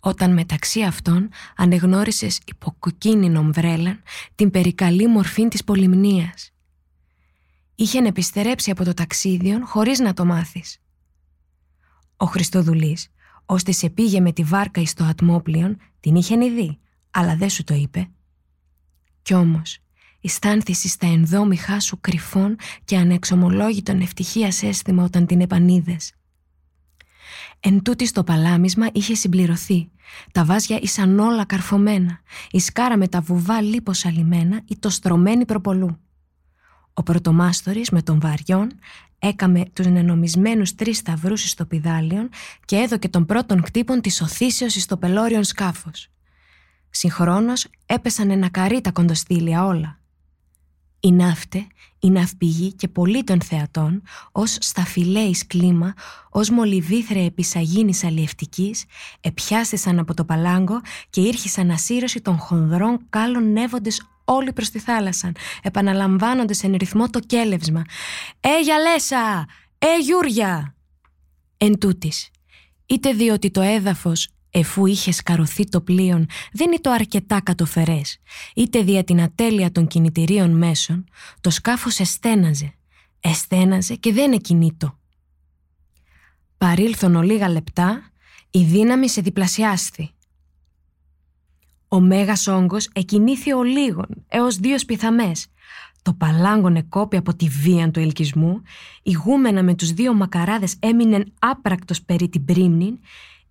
[0.00, 3.50] όταν μεταξύ αυτών ανεγνώρισες υπό κοκκίνινο
[4.34, 6.52] την περικαλή μορφή της πολυμνίας.
[7.74, 10.78] Είχεν επιστερέψει από το ταξίδιον χωρίς να το μάθεις.
[12.16, 13.08] Ο Χριστοδουλής,
[13.46, 16.78] ώστε σε πήγε με τη βάρκα εις το ατμόπλιον, την είχεν ειδεί,
[17.10, 18.10] αλλά δεν σου το είπε.
[19.28, 19.78] Κι όμως,
[20.20, 26.12] αισθάνθησης στα ενδόμηχά σου κρυφών και ανεξομολόγητον ευτυχίας αίσθημα όταν την επανείδες.
[27.60, 29.90] Εν τούτη το παλάμισμα είχε συμπληρωθεί.
[30.32, 35.44] Τα βάζια ήσαν όλα καρφωμένα, η σκάρα με τα βουβά λίπος αλιμένα ή το στρωμένη
[35.44, 35.98] προπολού.
[36.92, 38.70] Ο πρωτομάστορης με τον βαριόν
[39.18, 42.28] έκαμε τους νενομισμένους τρεις σταυρούς στο πιδάλιον
[42.64, 46.10] και έδωκε τον πρώτον κτύπων της οθήσεως στο πελώριον σκάφος.
[46.90, 49.98] Συγχρόνως έπεσαν ένα καρύ τα κοντοστήλια όλα.
[51.00, 51.66] Η ναύτε,
[51.98, 55.94] η ναυπηγή και πολλοί των θεατών, ως σταφυλαίης κλίμα,
[56.30, 58.84] ως μολυβήθρε επισαγίνης αλλιευτικής,
[59.20, 65.32] επιάστησαν από το παλάγκο και ήρχισαν ασύρωση των χονδρών κάλων νεύοντες όλοι προς τη θάλασσα,
[65.62, 67.82] επαναλαμβάνοντας εν ρυθμό το κέλευσμα.
[68.40, 69.46] «Ε, Γιαλέσα!
[69.78, 70.74] Ε, Γιούρια!»
[71.56, 72.30] Εν τούτης,
[72.86, 78.18] είτε διότι το έδαφος εφού είχε σκαρωθεί το πλοίον δεν ήταν αρκετά κατοφερές,
[78.54, 81.04] είτε δια την ατέλεια των κινητηρίων μέσων,
[81.40, 82.72] το σκάφος εστέναζε,
[83.20, 84.98] Εστέναζε και δεν εκινήτω.
[86.58, 88.10] Παρήλθον λίγα λεπτά,
[88.50, 90.10] η δύναμη σε διπλασιάστη.
[91.88, 95.46] Ο μέγας όγκος εκινήθη ο λίγων έως δύο σπιθαμές.
[96.02, 98.62] Το παλάγκον εκόπη από τη βία του ελκυσμού,
[99.02, 102.98] ηγούμενα με τους δύο μακαράδες έμεινεν άπρακτος περί την πρίμνην,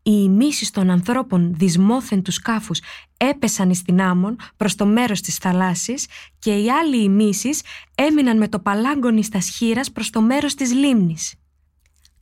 [0.08, 2.80] οι ημίσεις των ανθρώπων δυσμόθεν τους σκάφους
[3.18, 6.08] έπεσαν εις την άμμον προς το μέρος της θαλάσσης
[6.40, 7.62] και οι άλλοι ημίσεις
[7.96, 11.36] έμειναν με το παλάγκον εις τα σχήρας προς το μέρος της λίμνης.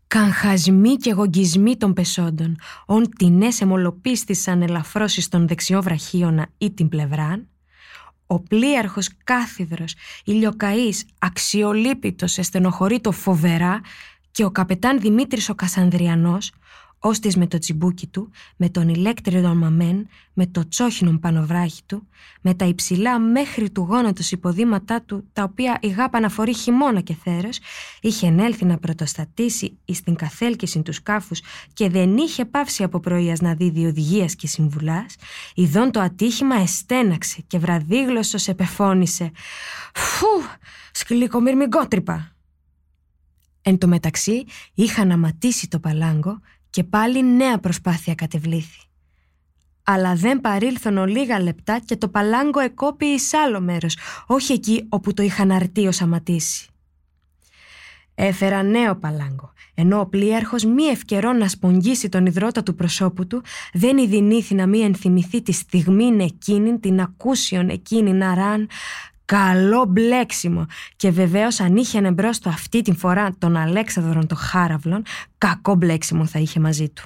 [0.08, 6.90] Καγχασμοί και γογγισμοί των πεσόντων, ον τινές εμολοπίστησαν ελαφρώς εις τον δεξιό βραχίωνα ή την
[6.90, 7.48] πλευράν,
[8.28, 13.82] ο πλοίαρχος κάθιδρος, ηλιοκαής, αξιολύπητος, εστενοχωρήτο φοβερά
[14.32, 16.52] και ο καπετάν Δημήτρης ο Κασανδριανός,
[17.08, 22.08] Ώστις με το τσιμπούκι του, με τον ηλέκτριο των μαμέν, με το τσόχινο πανοβράχι του,
[22.42, 27.14] με τα υψηλά μέχρι του γόνατος υποδήματά του, τα οποία η γάπα αναφορεί χειμώνα και
[27.14, 27.60] θέρος,
[28.02, 31.42] είχε ενέλθει να πρωτοστατήσει εις την καθέλκυση του σκάφους
[31.74, 35.16] και δεν είχε πάυσει από πρωίας να δει οδηγίας και συμβουλάς,
[35.56, 39.32] ειδών το ατύχημα εστέναξε και βραδίγλωσσος επεφώνησε
[39.94, 40.44] «Φου,
[40.92, 42.30] σκλικομυρμικότρυπα».
[43.68, 46.40] Εν τω μεταξύ είχα αναματήσει το παλάγκο
[46.76, 48.80] και πάλι νέα προσπάθεια κατεβλήθη.
[49.84, 55.14] Αλλά δεν παρήλθον λίγα λεπτά και το παλάγκο εκόπη εις άλλο μέρος, όχι εκεί όπου
[55.14, 56.70] το είχαν αρτίως αματήσει.
[58.16, 63.44] Έφερα νέο παλάγκο, ενώ ο πλοίαρχος μη ευκαιρό να σπογγίσει τον υδρότα του προσώπου του,
[63.74, 68.68] δεν ειδηνήθη να μη ενθυμηθεί τη στιγμή εκείνη, την ακούσιον εκείνη να ραν,
[69.26, 70.66] Καλό μπλέξιμο.
[70.96, 75.04] Και βεβαίως αν είχε εμπρό του αυτή την φορά τον Αλέξανδρον των Χάραυλων,
[75.38, 77.04] κακό μπλέξιμο θα είχε μαζί του.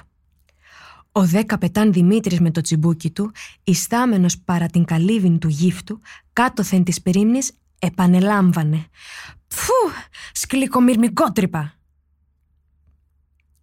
[1.12, 3.32] Ο δε καπετάν Δημήτρης με το τσιμπούκι του,
[3.64, 6.00] ιστάμενος παρά την καλύβιν του γύφτου,
[6.32, 8.84] κάτωθεν της περίμνης, επανελάμβανε.
[9.46, 9.90] Φου,
[10.32, 11.74] σκλικομυρμικότρυπα!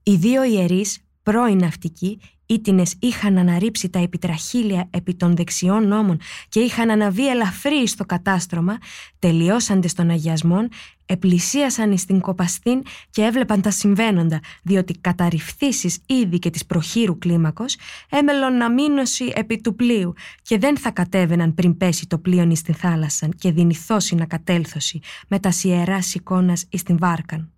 [0.03, 6.59] Οι δύο ιερείς, πρώην ναυτικοί, Ήτινες είχαν αναρρύψει τα επιτραχύλια επί των δεξιών νόμων και
[6.59, 8.77] είχαν αναβεί ελαφρύ στο κατάστρωμα,
[9.19, 10.69] τελειώσαντες των αγιασμών,
[11.05, 17.77] επλησίασαν εις την κοπαστήν και έβλεπαν τα συμβαίνοντα, διότι καταρριφθήσεις ήδη και της προχείρου κλίμακος
[18.09, 22.61] έμελον να μείνωση επί του πλοίου και δεν θα κατέβαιναν πριν πέσει το πλοίο εις
[22.61, 27.51] την θάλασσα και δυνηθώσει να κατέλθωση με τα σιερά εικόνας εις την βάρκαν.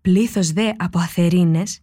[0.00, 1.80] Πλήθος δε από αθερίνες,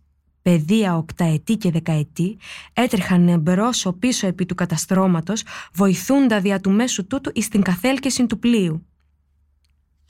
[0.49, 2.37] παιδεία οκταετή και δεκαετή
[2.73, 8.39] έτρεχαν εμπρό πίσω επί του καταστρώματος, βοηθούντα δια του μέσου τούτου εις την καθέλκυση του
[8.39, 8.85] πλοίου.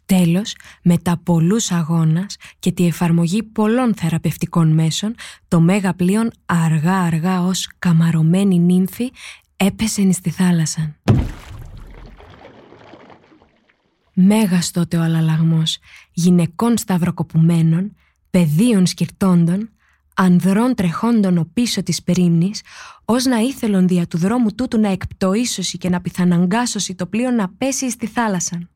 [0.06, 5.16] Τέλος, μετά πολλούς αγώνας και τη εφαρμογή πολλών θεραπευτικών μέσων,
[5.48, 9.12] το μέγα πλοίον αργά-αργά ως καμαρωμένη νύμφη
[9.56, 10.96] έπεσε στη θάλασσα.
[14.14, 15.78] Μέγας τότε ο αλλαλαγμός,
[16.12, 17.96] γυναικών σταυροκοπουμένων,
[18.30, 19.70] παιδίων σκυρτώντων,
[20.22, 22.62] ανδρών τρεχόντων πίσω της περίμνης,
[23.06, 27.50] ως να ήθελον δια του δρόμου τούτου να εκπτωίσωση και να πιθαναγκάσωση το πλοίο να
[27.58, 28.70] πέσει στη θάλασσα.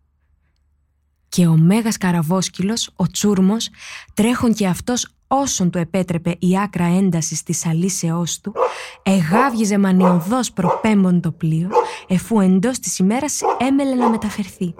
[1.29, 3.69] Και ο μέγας καραβόσκυλος, ο τσούρμος,
[4.13, 8.53] τρέχον και αυτός όσον του επέτρεπε η άκρα έντασης της αλήσεώς του,
[9.03, 11.69] εγάβγιζε μανιωδώς προπέμπον το πλοίο,
[12.07, 14.75] εφού εντός της ημέρας έμελε να μεταφερθεί.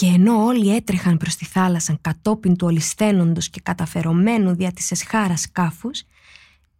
[0.00, 5.40] Και ενώ όλοι έτρεχαν προς τη θάλασσα κατόπιν του ολισθένοντος και καταφερωμένου δια της εσχάρας
[5.40, 6.02] σκάφους,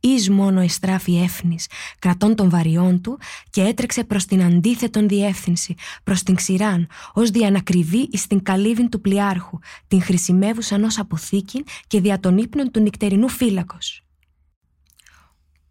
[0.01, 1.67] εις μόνο εστράφη έφνης,
[1.99, 3.19] κρατών των βαριών του
[3.51, 9.01] και έτρεξε προς την αντίθετον διεύθυνση, προς την ξηράν, ως διανακριβή εις την καλύβιν του
[9.01, 14.05] πλοιάρχου, την χρησιμεύουσαν ως αποθήκη και δια των ύπνων του νυχτερινού φύλακος.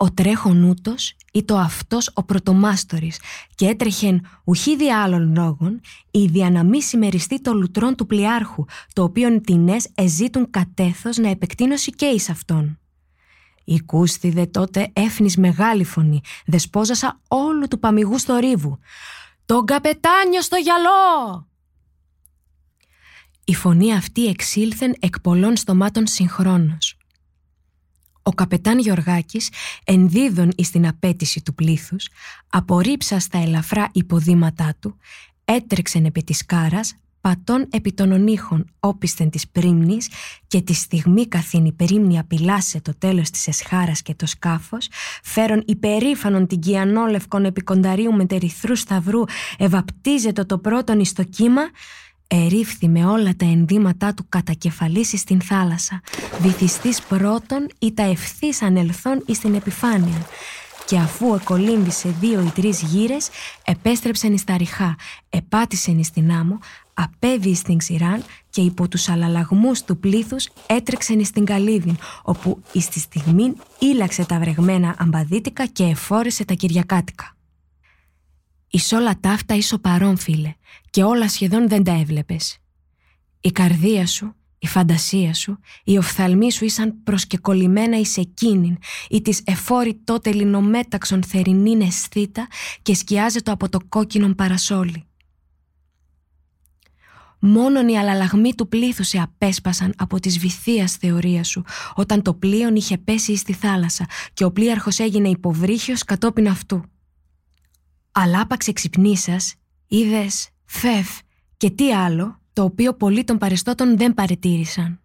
[0.02, 3.20] Ο τρέχον ούτος το αυτός ο πρωτομάστορης
[3.56, 5.82] και έτρεχεν ουχή δια άλλων λόγων
[6.12, 11.92] η να μη συμμεριστεί το λουτρόν του πλοιάρχου το οποίον τινές εζήτουν κατέθος να επεκτείνωση
[11.92, 12.80] και εις αυτόν.
[13.64, 18.80] Η κούστιδε τότε έφνης μεγάλη φωνή, δεσπόζασα όλου του παμιγού στο ρίβου.
[19.46, 21.48] «Τον καπετάνιο στο γυαλό!»
[23.44, 26.99] Η φωνή αυτή εξήλθεν εκ πολλών στομάτων συγχρόνως.
[28.24, 29.50] Ο καπετάν Γιωργάκης,
[29.84, 32.08] ενδίδων εις την απέτηση του πλήθους,
[32.50, 34.98] απορρίψα στα ελαφρά υποδήματά του,
[35.46, 40.10] έτρεξεν επί της κάρας, πατών επί των ονείχων όπισθεν της πρίμνης
[40.48, 44.88] και τη στιγμή καθήν η περίμνη απειλάσε το τέλος της εσχάρας και το σκάφος,
[45.24, 49.24] φέρον υπερήφανον την κιανόλευκον επικονταρίου μετερυθρού σταυρού,
[49.58, 51.62] ευαπτίζεται το πρώτον εις το κύμα,
[52.32, 56.02] Ερίφθη με όλα τα ενδύματά του κατακεφαλίσει στην θάλασσα,
[56.40, 60.28] βυθιστής πρώτον ή τα ευθύς ανελθόν εις την επιφάνεια
[60.86, 63.30] και αφού εκολύμβησε δύο ή τρεις γύρες,
[63.66, 64.96] επέστρεψαν εις τα ριχά,
[65.30, 66.60] επάτησαν εις την άμμο,
[66.94, 72.88] απέβη στην ξηράν και υπό τους αλλαλαγμούς του πλήθους έτρεξαν εις την καλύβιν, όπου εις
[72.88, 77.39] τη στιγμή ήλαξε τα βρεγμένα αμπαδίτικα και εφόρεσε τα κυριακάτικα.
[78.70, 80.54] Εις όλα ταύτα είσαι παρόν φίλε
[80.90, 82.58] και όλα σχεδόν δεν τα έβλεπες.
[83.42, 88.78] Η καρδία σου η φαντασία σου, οι οφθαλμοί σου ήσαν προσκεκολλημένα εις εκείνην
[89.10, 92.48] ή της εφόρη τότε λινομέταξον θερινήν αισθήτα
[92.82, 95.04] και σκιάζεται από το κόκκινο παρασόλι.
[97.40, 101.64] Μόνον οι αλλαλαγμοί του πλήθους σε απέσπασαν από της βυθίας θεωρίας σου
[101.96, 106.84] όταν το πλοίον είχε πέσει στη θάλασσα και ο πλοίαρχος έγινε υποβρύχιος κατόπιν αυτού.
[108.12, 109.56] Αλλά άπαξ εξυπνήσας,
[109.88, 111.06] είδες, φεύ
[111.58, 115.00] και τι άλλο το οποίο πολλοί των παρεστώτων δεν παρετήρησαν.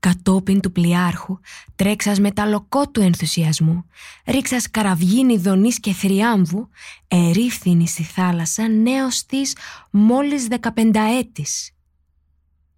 [0.00, 1.38] Κατόπιν του πλοιάρχου,
[1.76, 3.84] τρέξας με τα λοκό του ενθουσιασμού,
[4.26, 6.68] ρίξας καραβγίνη δονής και θριάμβου,
[7.08, 9.56] ερήφθηνη στη θάλασσα νέος της
[9.90, 11.72] μόλις δεκαπενταέτης.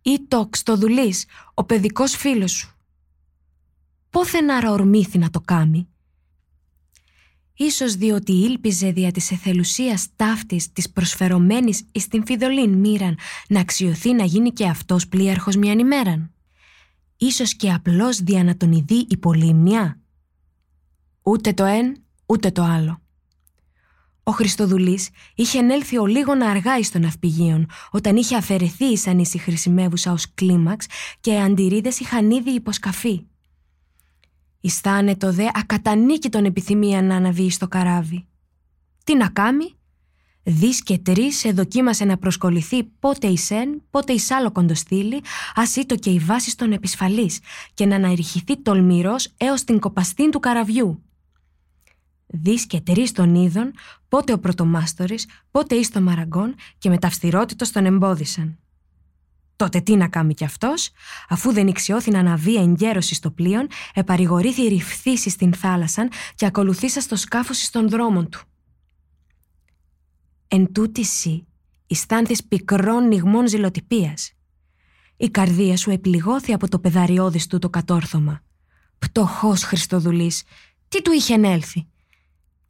[0.02, 2.74] Ή το ξτοδουλής, ο παιδικός φίλος σου.
[4.10, 5.88] Πόθεν άρα ορμήθη να το κάμει,
[7.64, 13.18] ίσως διότι ήλπιζε δια της εθελουσίας ταύτης της προσφερωμένης εις την φιδωλήν μοίραν
[13.48, 16.34] να αξιωθεί να γίνει και αυτός πλοίαρχος μιαν ημέραν.
[17.16, 20.00] Ίσως και απλώς δια να τον ειδεί υπολείμνια.
[21.22, 23.02] Ούτε το εν, ούτε το άλλο.
[24.22, 29.38] Ο Χριστοδουλής είχε ενέλθει ο λίγον αργά εις των ναυπηγείων, όταν είχε αφαιρεθεί η σανίση
[29.38, 30.86] χρησιμεύουσα ως κλίμαξ
[31.20, 33.29] και οι αντιρρίδες είχαν ήδη υποσκαφεί.
[34.60, 38.26] Ιστάνε δε ακατανίκητον επιθυμία να αναβεί στο καράβι.
[39.04, 39.74] Τι να κάμει,
[40.42, 45.22] Δεις και τρεις σε δοκίμασε να προσκοληθεί πότε η Σεν, πότε η Σάλο κοντοστήλη,
[45.54, 47.38] ας ήτο και η βάση των επισφαλής,
[47.74, 51.02] και να αναρριχηθεί τολμηρός έως την κοπαστήν του καραβιού.
[52.26, 53.72] Δεις και τρεις των είδων,
[54.08, 58.58] πότε ο πρωτομάστορης, πότε εις το μαραγκόν, και με ταυστηρότητο τον εμπόδισαν.
[59.60, 60.90] Τότε τι να κάνει κι αυτός,
[61.28, 67.16] αφού δεν ηξιώθη να αναβεί εγκαίρωση στο πλοίο, επαρηγορήθη ρηφθήσει στην θάλασσα και ακολουθήσα στο
[67.16, 68.40] σκάφος στον δρόμο του.
[70.48, 71.46] Εν τούτη σύ,
[71.86, 74.32] αισθάνθη πικρών νιγμών ζηλοτυπίας.
[75.16, 78.42] Η καρδία σου επληγώθη από το πεδαριώδης του το κατόρθωμα.
[78.98, 80.42] Πτωχός Χριστοδουλής,
[80.88, 81.86] τι του είχε ενέλθει;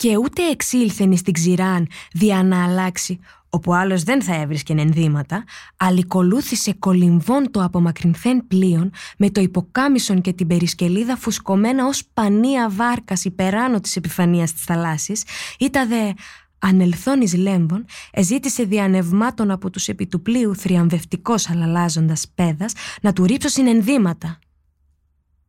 [0.00, 3.18] Και ούτε εξήλθεν στην ξηράν δια να αλλάξει,
[3.50, 5.44] όπου άλλος δεν θα έβρισκε ενδύματα,
[5.76, 13.24] αλικολούθησε κολυμβών το απομακρυνθέν πλοίον με το υποκάμισον και την περισκελίδα φουσκωμένα ως πανία βάρκας
[13.24, 15.24] υπεράνω της επιφανίας της θαλάσσης,
[15.58, 16.12] ήταν δε
[16.58, 23.24] ανελθόν εις λέμβων, εζήτησε διανευμάτων από τους επί του πλοίου θριαμβευτικός αλλαλάζοντας πέδας να του
[23.24, 24.38] ρίψω συνενδύματα.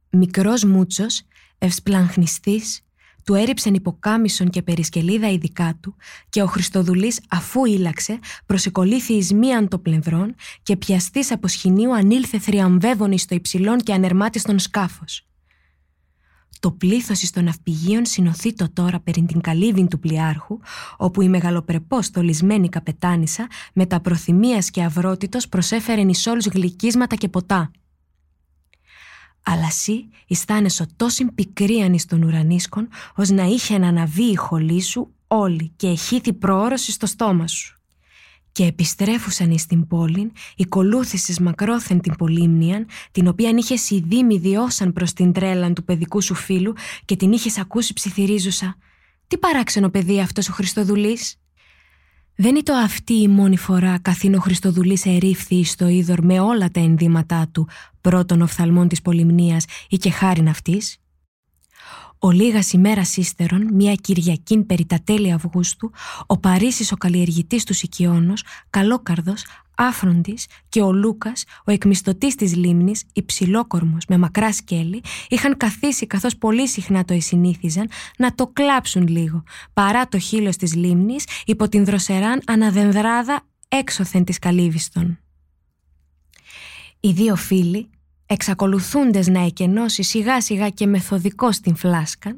[0.09, 1.21] Μικρός μούτσος,
[1.57, 2.81] ευσπλαγχνιστής,
[3.23, 5.95] του έριψεν υποκάμισον και περισκελίδα ειδικά του
[6.29, 12.39] και ο Χριστοδουλής αφού ήλαξε προσεκολήθη εις μίαν το πλευρών και πιαστής από σχοινίου ανήλθε
[12.39, 15.25] θριαμβεύων εις το υψηλόν και ανερμάτιστον σκάφος.
[16.59, 20.59] Το πλήθος εις των ναυπηγείων συνοθεί το τώρα περί την καλύβιν του πλοιάρχου,
[20.97, 27.27] όπου η μεγαλοπρεπώς στολισμένη καπετάνισσα με τα προθυμίας και αυρότητος προσέφερε εις όλους γλυκίσματα και
[27.27, 27.71] ποτά
[29.43, 34.81] αλλά εσύ αισθάνεσαι τόσην πικρίαν εις των ουρανίσκων, ως να είχε να αναβεί η χολή
[34.81, 37.75] σου όλη και εχήθη προώρωση στο στόμα σου.
[38.51, 45.13] Και επιστρέφουσαν εις την πόλην, οικολούθησες μακρόθεν την πολύμνιαν, την οποίαν είχες ειδήμη διώσαν προς
[45.13, 46.73] την τρέλαν του παιδικού σου φίλου
[47.05, 48.75] και την είχες ακούσει ψιθυρίζουσα.
[49.27, 51.40] Τι παράξενο παιδί αυτός ο Χριστοδουλής;
[52.41, 56.79] Δεν ήταν αυτή η μόνη φορά καθήν ο Χριστοδουλής ερήφθη στο είδωρ με όλα τα
[56.79, 57.67] ενδύματά του
[58.01, 60.97] πρώτων οφθαλμών της πολυμνίας ή και χάριν αυτής;
[62.23, 65.91] Ο λίγας ημέρας ύστερον, μια Κυριακήν περί τα τέλη Αυγούστου,
[66.27, 73.03] ο Παρίσις ο καλλιεργητής του Σικιώνος, καλόκαρδος, άφροντης και ο Λούκας, ο εκμιστοτής της λίμνης,
[73.13, 79.43] υψηλόκορμος με μακρά σκέλη, είχαν καθίσει καθώς πολύ συχνά το εσυνήθιζαν να το κλάψουν λίγο,
[79.73, 85.19] παρά το χείλος της λίμνης υπό την δροσεράν αναδενδράδα έξωθεν της καλύβιστον.
[86.99, 87.89] Οι δύο φίλοι,
[88.33, 92.37] εξακολουθούντες να εκενώσει σιγά σιγά και μεθοδικό στην φλάσκα,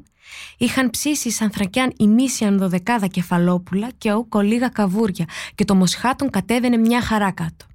[0.58, 5.24] είχαν ψήσει σαν θρακιάν ημίσιαν δωδεκάδα κεφαλόπουλα και όκο λίγα καβούρια
[5.54, 7.66] και το μοσχάτον κατέβαινε μια χαρά κάτω.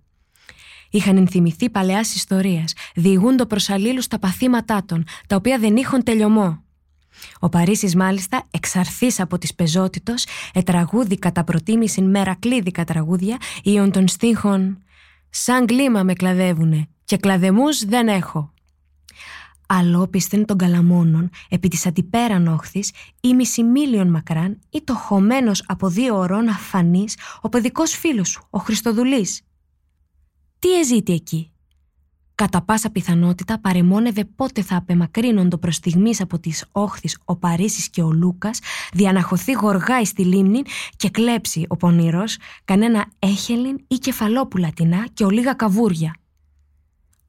[0.89, 2.63] Είχαν ενθυμηθεί παλαιάς ιστορία,
[2.95, 6.63] διηγούντο προς αλλήλους τα παθήματά των, τα οποία δεν είχαν τελειωμό.
[7.39, 13.37] Ο Παρίσις, μάλιστα, εξαρθής από της πεζότητος, ετραγούδι κατά προτίμηση μερακλίδικα τραγούδια,
[13.81, 14.83] ον των στίχων
[15.29, 18.53] «Σαν κλίμα με κλαδεύουνε και κλαδεμούς δεν έχω».
[19.71, 26.17] αλόπιστεν των καλαμόνων επί της αντιπέραν όχθης ή μισημίλιον μακράν ή το χωμένος από δύο
[26.17, 29.41] ωρών αφανής ο παιδικός φίλος σου, ο Χριστοδουλής.
[30.59, 31.51] Τι εζήτη εκεί;
[32.39, 38.01] Κατά πάσα πιθανότητα παρεμόνευε πότε θα απεμακρύνοντο προς στιγμής από τις όχθης ο Παρίσις και
[38.01, 38.59] ο Λούκας,
[38.93, 40.61] διαναχωθεί γοργά στη λίμνη
[40.97, 42.23] και κλέψει ο πονηρό
[42.65, 46.15] κανένα έχελιν ή κεφαλόπουλα τεινά και ολίγα καβούρια.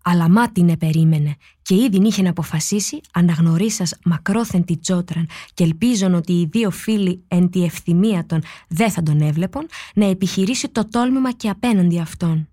[0.03, 6.33] Αλλά μάτινε περίμενε και ήδη είχε να αποφασίσει αναγνωρίσας μακρόθεν τη τσότραν και ελπίζον ότι
[6.33, 11.33] οι δύο φίλοι εν τη ευθυμία των δεν θα τον έβλεπον να επιχειρήσει το τόλμημα
[11.33, 12.50] και απέναντι αυτών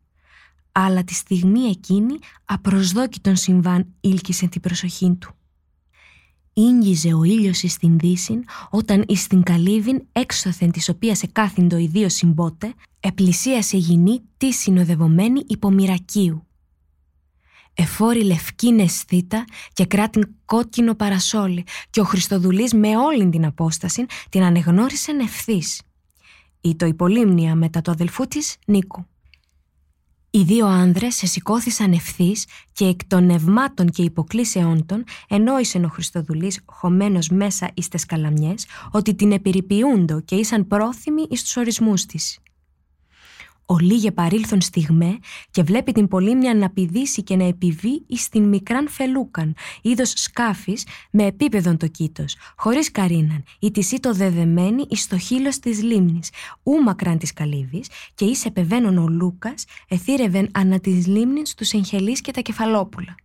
[0.80, 5.34] αλλά τη στιγμή εκείνη απροσδόκητον συμβάν ήλκησε την προσοχή του.
[6.54, 11.88] Ήγγιζε ο ήλιος εις την δύση όταν εις την καλύβην έξωθεν της οποίας εκάθυντο οι
[11.88, 16.48] δύο συμπότε επλησίασε γυνή τη συνοδευομένη υπομοιρακίου.
[17.74, 24.44] Εφόρη λευκή νεσθήτα και κράτην κόκκινο παρασόλι και ο Χριστοδουλής με όλη την απόσταση την
[24.44, 25.82] ανεγνώρισε ευθύς.
[26.62, 29.06] Ή το υπολίμνια μετά το αδελφού της Νίκου.
[30.38, 35.88] Οι δύο άνδρες σε σηκώθησαν ευθύς και εκ των νευμάτων και υποκλήσεών των ενόησε ο
[35.88, 42.06] Χριστοδουλής χωμένος μέσα εις τες καλαμιές ότι την επιρρυπιούντο και ήσαν πρόθυμοι εις τους ορισμούς
[42.06, 42.40] της.
[43.70, 45.20] Ο λίγε παρήλθον στιγμέ
[45.52, 50.86] και βλέπει την πολύμνια να πηδήσει και να επιβεί εις την μικράν φελούκαν, είδος σκάφης
[51.12, 56.30] με επίπεδον το κήτος, χωρίς καρίναν, η της το δεδεμένη εις το χείλος της λίμνης,
[56.64, 62.22] ου μακράν της καλύβης και εις επεβαίνον ο Λούκας, εθύρευεν ανά της λίμνης τους εγχελείς
[62.22, 63.16] και τα κεφαλόπουλα.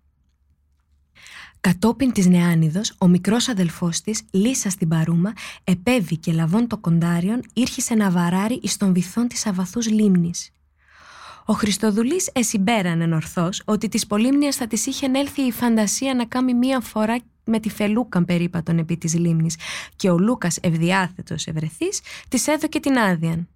[1.63, 5.33] Κατόπιν της Νεάνιδος, ο μικρός αδελφός της, Λίσα στην παρούμα,
[5.65, 10.51] επέβη και λαβών το κοντάριον, ήρχισε να βαράρει εις των βυθών της αβαθούς λίμνης.
[11.45, 16.55] Ο Χριστοδουλής εσυμπέρανε ορθώς ότι της πολύμνιας θα της είχε έλθει η φαντασία να κάνει
[16.55, 19.57] μία φορά με τη φελούκαν περίπατον επί της λίμνης
[19.97, 23.47] και ο Λούκας ευδιάθετος ευρεθής της έδωκε την άδεια.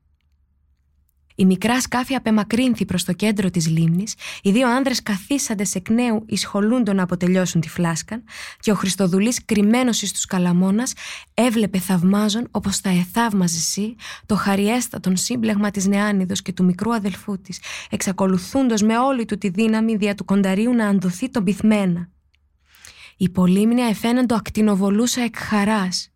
[1.38, 6.24] Η μικρά σκάφη απεμακρύνθη προς το κέντρο της λίμνης, οι δύο άνδρες καθίσαντες εκ νέου
[6.26, 8.22] ισχολούντο να αποτελειώσουν τη φλάσκα,
[8.60, 10.86] και ο Χριστοδουλής, κρυμμένος εις τους καλαμόνα,
[11.34, 13.94] έβλεπε θαυμάζον όπως τα εθαύμαζε εσύ
[14.26, 17.60] το χαριέστατον σύμπλεγμα της Νεάνιδος και του μικρού αδελφού της,
[17.90, 22.08] εξακολουθούντος με όλη του τη δύναμη δια του κονταρίου να αντωθεί τον πυθμένα.
[23.16, 26.10] Η πολύμνια εφαίναν το ακτινοβολούσα εκ χαράς,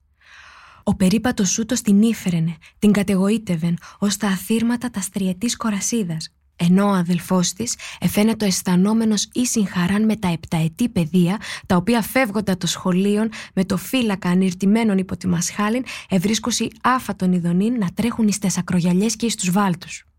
[0.83, 6.33] ο περίπατος ούτω την ήφερνε, την κατεγοήτευεν, ως τα αθήρματα τα στριετής κορασίδας.
[6.63, 12.57] Ενώ ο αδελφός της εφαίνεται αισθανόμενος ήσυν χαράν με τα επταετή παιδεία, τα οποία φεύγοντα
[12.57, 18.59] το σχολείο με το φύλακα ανηρτημένων υπό τη μασχάλιν, ευρίσκωση άφατον ειδονήν να τρέχουν εις
[18.59, 20.10] ακρογιαλιέ και εις τους βάλτους.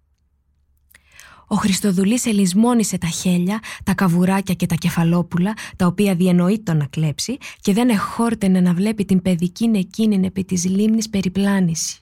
[1.52, 7.38] Ο Χριστοδουλής ελισμόνισε τα χέλια, τα καβουράκια και τα κεφαλόπουλα, τα οποία διενοείτο να κλέψει
[7.60, 11.99] και δεν εχόρτενε να βλέπει την παιδική εκείνη επί της λίμνης περιπλάνηση.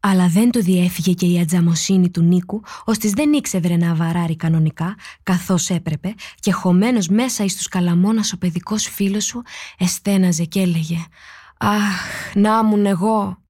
[0.00, 4.96] Αλλά δεν του διέφυγε και η ατζαμοσύνη του Νίκου, ώστε δεν ήξευρε να βαράρει κανονικά,
[5.22, 9.42] καθώς έπρεπε, και χωμένος μέσα εις τους καλαμόνας ο παιδικός φίλος σου,
[9.78, 10.96] εστέναζε και έλεγε
[11.58, 13.41] «Αχ, να μουν εγώ,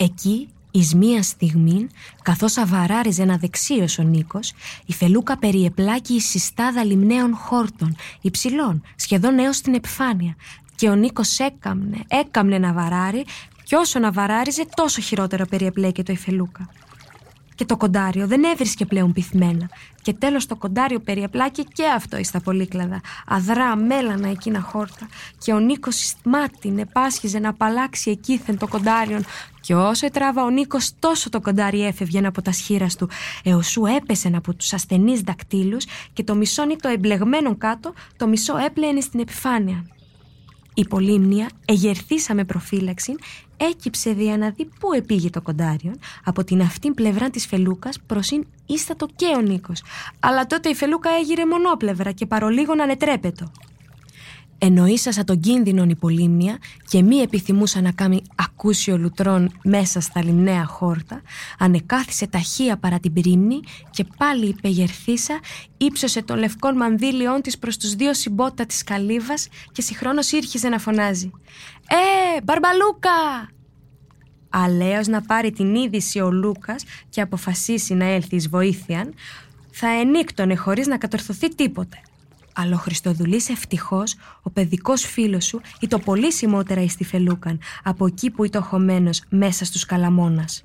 [0.00, 1.86] Εκεί, εις μία στιγμή,
[2.22, 4.52] καθώς αβαράριζε ένα δεξίος ο Νίκος,
[4.86, 10.36] η φελούκα περιεπλάκη η συστάδα λιμναίων χόρτων, υψηλών, σχεδόν έως την επιφάνεια.
[10.74, 13.24] Και ο Νίκος έκαμνε, έκαμνε να βαράρει,
[13.64, 16.68] και όσο να βαράριζε, τόσο χειρότερο περιεπλέκεται η φελούκα
[17.58, 19.70] και το κοντάριο δεν έβρισκε πλέον πυθμένα.
[20.02, 23.00] Και τέλος το κοντάριο περιαπλάκη και αυτό εις τα πολύκλαδα.
[23.26, 25.08] Αδρά, μέλανα εκείνα χόρτα.
[25.38, 29.24] Και ο Νίκος μάτιν επάσχιζε να απαλλάξει εκείθεν το κοντάριον.
[29.60, 33.10] Και όσο ετράβα ο Νίκος τόσο το κοντάρι έφευγε από τα σχήρας του.
[33.44, 39.00] Εωσού έπεσε από τους ασθενείς δακτύλους και το μισό το εμπλεγμένο κάτω, το μισό έπλαινε
[39.00, 39.97] στην επιφάνεια.
[40.78, 43.14] Η πολύμνια, εγερθήσαμε προφύλαξη,
[43.56, 48.46] έκυψε δια να δει πού επήγε το κοντάριον, από την αυτήν πλευρά της φελούκας προσύν
[48.66, 49.82] ίστατο και ο Νίκος.
[50.20, 53.50] Αλλά τότε η φελούκα έγειρε μονόπλευρα και παρολίγο ανετρέπετο.
[54.58, 61.22] Εννοήσασα τον κίνδυνον υπολίμνια και μη επιθυμούσα να κάνει ακούσιο λουτρών μέσα στα λιμναία χόρτα,
[61.58, 65.40] ανεκάθισε ταχεία παρά την πρίμνη και πάλι υπεγερθήσα,
[65.76, 70.78] ύψωσε το λευκό μανδύλιόν της προς τους δύο συμπότα της καλύβας και συγχρόνως ήρχιζε να
[70.78, 71.30] φωνάζει
[71.88, 73.48] «Ε, μπαρμπαλούκα!»
[74.50, 79.14] Αλέος να πάρει την είδηση ο Λούκας και αποφασίσει να έλθει εις βοήθειαν,
[79.70, 82.00] θα ενίκτωνε χωρίς να κατορθωθεί τίποτε.
[82.60, 88.06] Αλλά ο Χριστοδουλής ευτυχώς, ο παιδικός φίλος σου, το πολύ σημότερα εις τη Φελούκαν, από
[88.06, 90.62] εκεί που ήταν χωμένος μέσα στους καλαμόνας.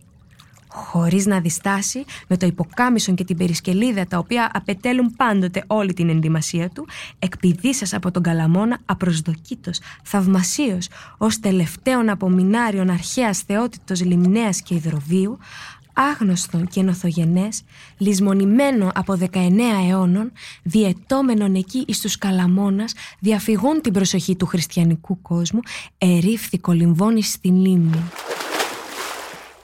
[0.76, 6.10] χωρίς να διστάσει, με το υποκάμισον και την περισκελίδα τα οποία απετέλουν πάντοτε όλη την
[6.10, 6.88] ενδυμασία του,
[7.20, 10.88] εκπηδήσας από τον Καλαμόνα απροσδοκήτως, θαυμασίως,
[11.18, 15.38] ως τελευταίον απομεινάριον αρχαίας θεότητος λιμνέας και υδροβίου,
[15.94, 17.64] άγνωστον και νοθογενές,
[17.98, 19.52] λησμονημένο από 19
[19.90, 20.32] αιώνων,
[20.64, 25.60] διετώμενον εκεί εις τους Καλαμόνας, διαφυγούν την προσοχή του χριστιανικού κόσμου,
[25.98, 28.04] ερίφθη κολυμβώνει στην λίμνη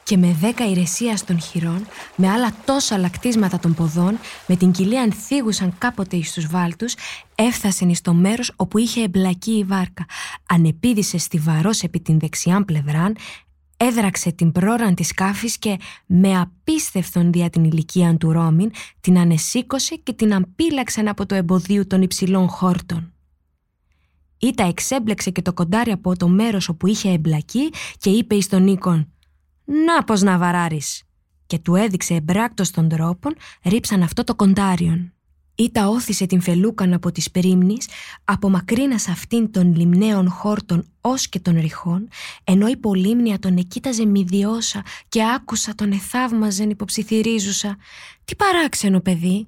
[0.09, 5.01] και με δέκα ηρεσίας των χειρών, με άλλα τόσα λακτίσματα των ποδών, με την κοιλία
[5.01, 6.95] ανθίγουσαν κάποτε εις τους βάλτους,
[7.35, 10.05] έφτασεν εις το μέρος όπου είχε εμπλακεί η βάρκα.
[10.49, 13.15] Ανεπίδησε στιβαρός επί την δεξιάν πλευράν,
[13.81, 18.71] έδραξε την πρόραν της σκάφης και με απίστευτον δια την ηλικία του Ρώμην
[19.01, 23.13] την ανεσήκωσε και την αμπίλαξαν από το εμποδίου των υψηλών χόρτων.
[24.39, 28.63] Ήτα εξέμπλεξε και το κοντάρι από το μέρος όπου είχε εμπλακεί και είπε εις τον
[28.63, 29.13] Νίκον
[29.65, 31.03] «Να πως να βαράρεις»
[31.45, 35.13] και του έδειξε εμπράκτος των τρόπων ρίψαν αυτό το κοντάριον.
[35.59, 37.87] Ήτα όθησε την φελούκαν από τις πρίμνης,
[38.23, 42.07] απομακρύνας αυτήν των λιμναίων χόρτων ως και των ρηχών,
[42.43, 47.77] ενώ η πολύμνια τον εκείταζε μηδιώσα και άκουσα τον εθαύμαζεν υποψιθυρίζουσα.
[48.25, 49.47] «Τι παράξενο παιδί»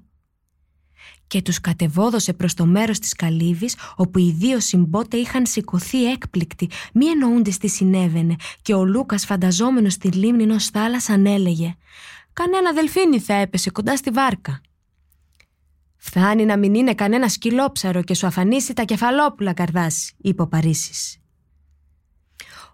[1.28, 6.70] και τους κατεβόδωσε προς το μέρος της καλύβης όπου οι δύο συμπότε είχαν σηκωθεί έκπληκτοι,
[6.94, 11.76] μη εννοούντες τι συνέβαινε και ο Λούκας φανταζόμενος στη λίμνη ως θάλασσα έλεγε
[12.34, 14.62] «Κανένα δελφίνι θα έπεσε κοντά στη βάρκα».
[16.04, 21.18] «Φτάνει να μην είναι κανένα σκυλόψαρο και σου αφανίσει τα κεφαλόπουλα καρδάς», είπε ο Παρίσης.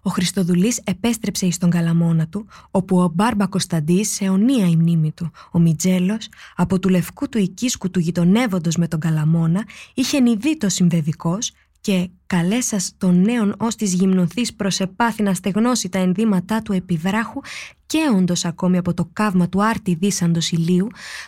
[0.02, 5.12] Ο Χριστοδουλής επέστρεψε εις τον καλαμόνα του, όπου ο Μπάρμπα Κωνσταντής σε αιωνία η μνήμη
[5.12, 5.30] του.
[5.52, 9.64] Ο Μιτζέλος, από του λευκού του οικίσκου του γειτονεύοντος με τον καλαμόνα,
[9.94, 15.98] είχε νηδεί το συμβεδικός και καλέσας τον νέον ως της γυμνοθής προσεπάθη να στεγνώσει τα
[15.98, 17.40] ενδύματά του επιβράχου
[17.86, 20.86] και όντως ακόμη από το καύμα του άρτη δίσαντος ηλίου,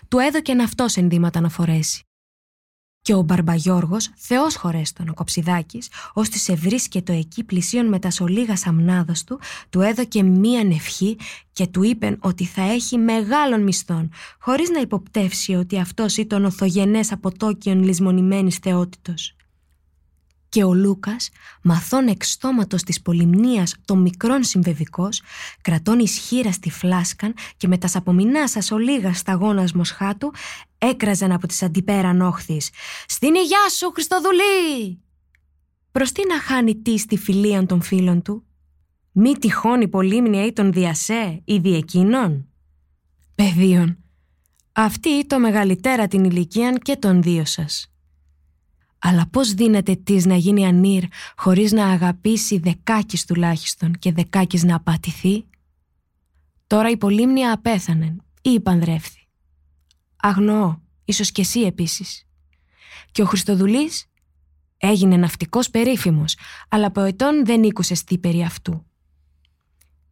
[0.08, 2.04] του έδωκεν αυτός ενδύματα να φορέσει.
[3.02, 8.56] Και ο Μπαρμπαγιώργος, Θεός χωρέστον ο Κοψιδάκης, ώστε σε βρίσκεται εκεί πλησίον με τα σολίγα
[8.56, 9.40] σαμνάδος του,
[9.70, 11.18] του έδωκε μία ευχή
[11.52, 16.50] και του είπεν ότι θα έχει μεγάλων μισθών, χωρίς να υποπτεύσει ότι αυτός ήταν ο
[16.50, 19.34] θογενές αποτόκιον λησμονημένης θεότητος
[20.50, 21.28] και ο Λούκας,
[21.62, 25.22] μαθών εξτόματος της πολυμνίας των μικρών συμβεβικός,
[25.62, 30.30] κρατών ισχύρα στη φλάσκαν και με τας σαπομινάσα ολίγα σταγόνας μοσχάτου,
[30.78, 32.70] έκραζαν από τις αντιπέραν όχθης
[33.06, 35.00] «Στην υγειά σου, Χριστοδουλή!»
[35.92, 38.44] Προς τι να χάνει τι στη φιλία των φίλων του,
[39.12, 42.48] μη τυχόν η πολύμνια ή τον διασέ ή διεκείνων.
[43.34, 43.98] Παιδίων,
[44.72, 47.92] αυτή το μεγαλύτερα την ηλικίαν και των δύο σας.
[49.02, 51.04] Αλλά πώς δίνεται της να γίνει ανήρ
[51.36, 55.44] χωρίς να αγαπήσει δεκάκης τουλάχιστον και δεκάκης να απατηθεί;
[56.66, 59.26] Τώρα η Πολύμνια απέθανε ή πανδρεύθη.
[60.16, 62.26] Αγνοώ, ίσως και εσύ επίσης.
[63.12, 64.06] Και ο Χριστοδουλής
[64.76, 66.36] έγινε ναυτικός περίφημος,
[66.68, 68.86] αλλά ποετών δεν ήκουσε στη περί αυτού.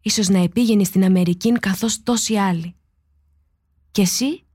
[0.00, 2.74] Ίσως να επήγαινε στην Αμερική καθώς τόσοι άλλοι.
[3.90, 4.46] Και εσύ,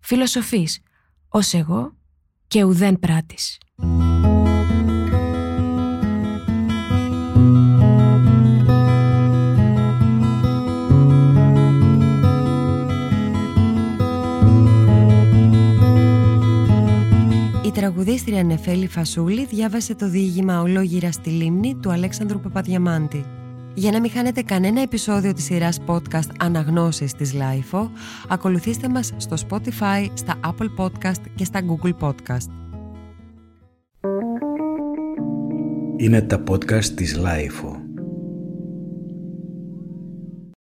[0.00, 0.80] φιλοσοφείς,
[1.28, 1.96] ως εγώ,
[2.50, 3.58] και ουδέν πράτης.
[17.64, 23.39] Η τραγουδίστρια Νεφέλη Φασούλη διάβασε το διήγημα «Ολόγυρα στη λίμνη» του Αλέξανδρου Παπαδιαμάντη.
[23.80, 27.88] Για να μην χάνετε κανένα επεισόδιο της σειράς podcast «Αναγνώσεις» της LIFO,
[28.28, 32.50] ακολουθήστε μας στο Spotify, στα Apple Podcast και στα Google Podcast.
[35.96, 37.79] Είναι τα podcast της LIFO.